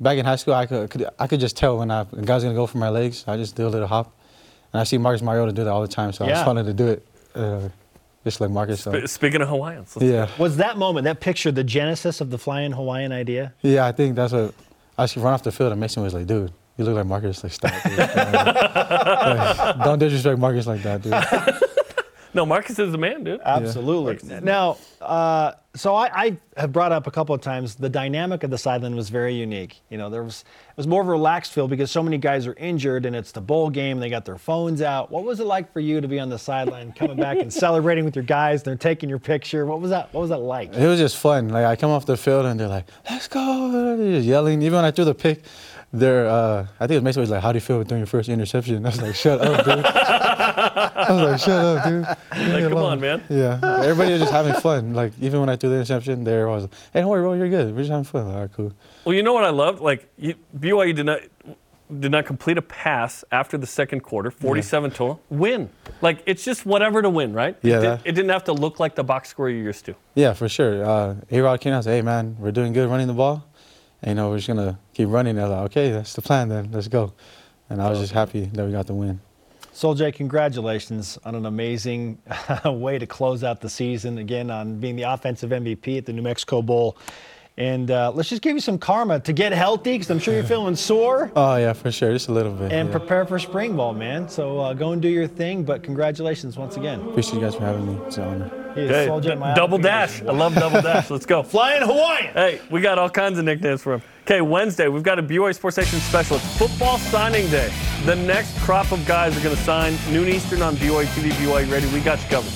[0.00, 2.42] back in high school, I could, could I could just tell when I, a guy's
[2.42, 3.24] gonna go for my legs.
[3.28, 4.12] I just do a little hop,
[4.72, 6.12] and I see Marcus Mariota do that all the time.
[6.12, 6.34] So I Yeah.
[6.34, 7.68] just wanted to do it, uh,
[8.24, 8.80] just like Marcus.
[8.82, 8.92] So.
[8.92, 12.38] Sp- speaking of Hawaiians, let's- Yeah, Was that moment, that picture, the genesis of the
[12.38, 13.52] flying Hawaiian idea?
[13.62, 14.54] yeah, I think that's what.
[14.98, 17.42] I should run off the field, and Mason was like, "Dude, you look like Marcus.
[17.42, 17.72] Like, stop.
[17.84, 21.12] dude." Like, don't disrespect Marcus like that, dude."
[22.32, 23.40] No, Marcus is the man, dude.
[23.44, 24.40] Absolutely.
[24.40, 28.50] Now, uh, so I, I have brought up a couple of times the dynamic of
[28.50, 29.80] the sideline was very unique.
[29.88, 32.46] You know, there was it was more of a relaxed feel because so many guys
[32.46, 34.00] are injured and it's the bowl game.
[34.00, 35.10] They got their phones out.
[35.10, 38.04] What was it like for you to be on the sideline, coming back and celebrating
[38.04, 38.62] with your guys?
[38.62, 39.64] They're taking your picture.
[39.64, 40.12] What was that?
[40.12, 40.74] What was that like?
[40.74, 41.50] It was just fun.
[41.50, 44.62] Like I come off the field and they're like, "Let's go!" They're just yelling.
[44.62, 45.42] Even when I threw the pick,
[45.92, 48.06] they're uh, I think it was Mason was like, "How do you feel doing your
[48.06, 52.62] first interception?" I was like, "Shut up, dude." I was like, "Shut up, dude." Like,
[52.64, 53.22] come alone." on, man.
[53.28, 54.94] Yeah, everybody was just having fun.
[54.94, 57.74] Like even when I threw the interception, there was, "Hey, don't worry, bro, you're good.
[57.74, 58.72] We're just having fun." Like, All right, cool.
[59.04, 59.80] Well, you know what I loved?
[59.80, 61.20] Like you, BYU did not
[61.98, 65.20] did not complete a pass after the second quarter, 47 total.
[65.28, 65.68] Win.
[66.00, 67.56] Like it's just whatever to win, right?
[67.62, 69.96] Yeah, It, did, it didn't have to look like the box score you're used to.
[70.14, 70.84] Yeah, for sure.
[70.84, 73.44] Uh, A-Rod came out and said, hey, man, we're doing good running the ball.
[74.02, 75.36] And, you know, we're just going to keep running.
[75.36, 76.70] They're like, okay, that's the plan then.
[76.72, 77.12] Let's go.
[77.68, 79.20] And I was just happy that we got the win.
[79.72, 82.18] Sol-Jay, congratulations on an amazing
[82.64, 84.18] way to close out the season.
[84.18, 86.98] Again, on being the offensive MVP at the New Mexico Bowl.
[87.60, 90.42] And uh, let's just give you some karma to get healthy because I'm sure you're
[90.44, 91.30] feeling sore.
[91.36, 92.10] Oh, yeah, for sure.
[92.10, 92.72] Just a little bit.
[92.72, 92.96] and yeah.
[92.96, 94.30] prepare for spring ball, man.
[94.30, 95.62] So uh, go and do your thing.
[95.62, 97.00] But congratulations once again.
[97.02, 98.00] Appreciate you guys for having me.
[98.06, 98.72] It's an honor.
[98.74, 100.22] He is Okay, Sol-Jay, d- my double dash.
[100.22, 101.10] I love double dash.
[101.10, 101.42] Let's go.
[101.42, 102.32] Flying Hawaiian.
[102.32, 104.02] Hey, we got all kinds of nicknames for him.
[104.22, 106.36] Okay, Wednesday, we've got a BYU Sports Nation special.
[106.36, 107.70] It's football signing day.
[108.06, 111.70] The next crop of guys are going to sign noon Eastern on BYU TV, BYU
[111.70, 111.86] Ready.
[111.92, 112.52] We got you covered.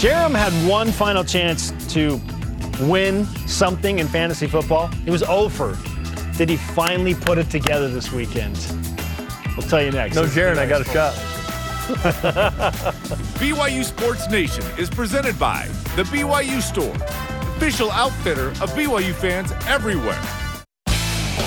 [0.00, 2.20] Jarom had one final chance to
[2.88, 4.88] win something in fantasy football.
[5.04, 5.78] He was over.
[6.36, 8.56] Did he finally put it together this weekend?
[9.56, 10.16] We'll tell you next.
[10.16, 11.14] No, Jarom, I got a shot.
[13.40, 15.66] BYU Sports Nation is presented by
[15.96, 16.94] The BYU Store,
[17.56, 20.20] official outfitter of BYU fans everywhere.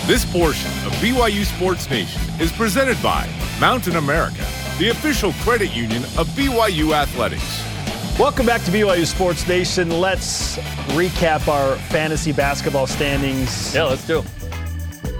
[0.05, 3.29] This portion of BYU Sports Nation is presented by
[3.59, 4.45] Mountain America,
[4.77, 7.72] the official credit union of BYU Athletics.
[8.19, 9.99] Welcome back to BYU Sports Nation.
[9.99, 10.57] Let's
[10.93, 13.73] recap our fantasy basketball standings.
[13.73, 14.25] Yeah, let's do it.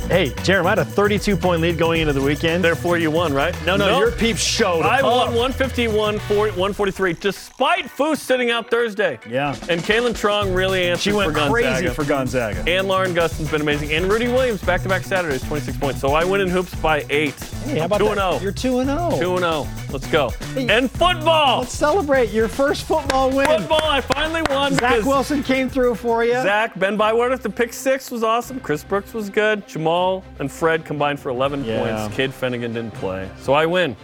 [0.08, 2.64] Hey, Jeremy, I had a 32 point lead going into the weekend.
[2.64, 3.56] Therefore, you won, right?
[3.66, 5.06] No, no, your peeps showed I up.
[5.06, 9.18] won 151, 40 143, despite Foose sitting out Thursday.
[9.28, 9.56] Yeah.
[9.70, 12.64] And Kaylynne Truong really answered She went for crazy for Gonzaga.
[12.68, 13.92] And Lauren Gustin's been amazing.
[13.94, 16.00] And Rudi Williams, back-to-back Saturdays, 26 points.
[16.00, 17.40] So I win in hoops by eight.
[17.66, 18.12] Hey, how about 2 that?
[18.20, 18.40] and 0.
[18.44, 19.20] You're 2 and 0.
[19.20, 19.68] 2 and 0.
[19.94, 20.32] Let's go.
[20.56, 21.60] And football.
[21.60, 23.46] Let's celebrate your first football win.
[23.46, 24.74] Football, I finally won.
[24.74, 26.34] Zach Wilson came through for you.
[26.34, 28.60] Zach, Ben Bywater, the pick six was awesome.
[28.60, 29.68] Chris Brooks was good.
[29.68, 31.80] Jamaal and Fred combined for 11 Yeah.
[32.08, 32.16] points.
[32.16, 33.30] Cade Fennegan didn't play.
[33.40, 33.96] So I win.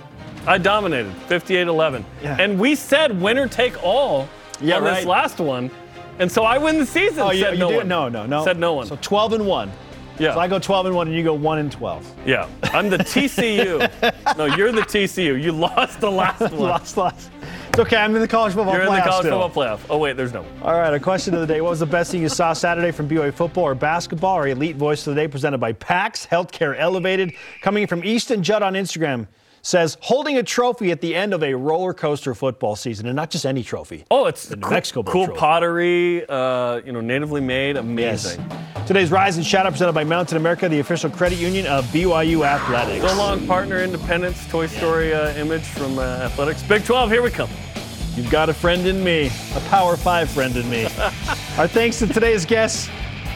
[0.46, 2.06] I dominated 58 11.
[2.22, 2.38] Yeah.
[2.40, 4.30] And we said winner take all
[4.62, 4.96] Yeah, on right.
[4.98, 5.72] this last one.
[6.20, 7.20] And so I win the season.
[7.22, 7.78] Oh, said you no did?
[7.78, 7.88] one.
[7.88, 8.44] No, no, no.
[8.44, 8.86] Said no one.
[8.86, 9.72] So 12 and 1.
[10.20, 10.34] Yeah.
[10.34, 12.15] So I go 12 and 1 and you go 1 and 12.
[12.26, 12.47] yeah.
[12.63, 13.89] I'm the TCU.
[14.38, 15.41] no, you're the TCU.
[15.41, 16.57] You lost the last one.
[16.59, 17.32] lost, lost.
[17.70, 17.97] It's okay.
[17.97, 18.78] I'm in the college football playoff.
[18.78, 19.41] You're in the college still.
[19.47, 19.80] football playoff.
[19.89, 20.41] Oh wait, there's no.
[20.41, 20.61] one.
[20.63, 21.61] All right, A question of the day.
[21.61, 24.36] What was the best thing you saw Saturday from BYU football or basketball?
[24.36, 27.34] Our elite voice of the day presented by PAX Healthcare Elevated.
[27.61, 29.28] Coming from Easton Judd on Instagram
[29.62, 33.30] says holding a trophy at the end of a roller coaster football season, and not
[33.30, 34.05] just any trophy.
[34.12, 35.39] Oh, it's the New cool, Mexico cool trophy.
[35.39, 36.26] pottery.
[36.30, 37.78] Uh, you know, natively made.
[37.78, 38.43] Amazing.
[38.88, 42.45] Today's Rise and Shout Out presented by Mountain America, the official credit union of BYU
[42.45, 43.05] Athletics.
[43.05, 46.64] So long, partner, Independence, Toy Story uh, image from uh, Athletics.
[46.64, 47.49] Big 12, here we come.
[48.16, 50.86] You've got a friend in me, a Power Five friend in me.
[51.57, 52.89] Our thanks to today's guests,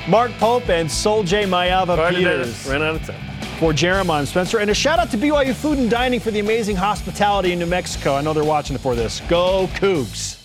[0.08, 2.68] Mark Pope and Sol-Jay Maiava Peters.
[2.68, 3.33] Ran out of time
[3.64, 4.60] for Jeremiah and Spencer.
[4.60, 7.66] And a shout out to BYU Food and Dining for the amazing hospitality in New
[7.66, 8.14] Mexico.
[8.14, 9.22] I know they're watching for this.
[9.30, 10.38] Go Cougs.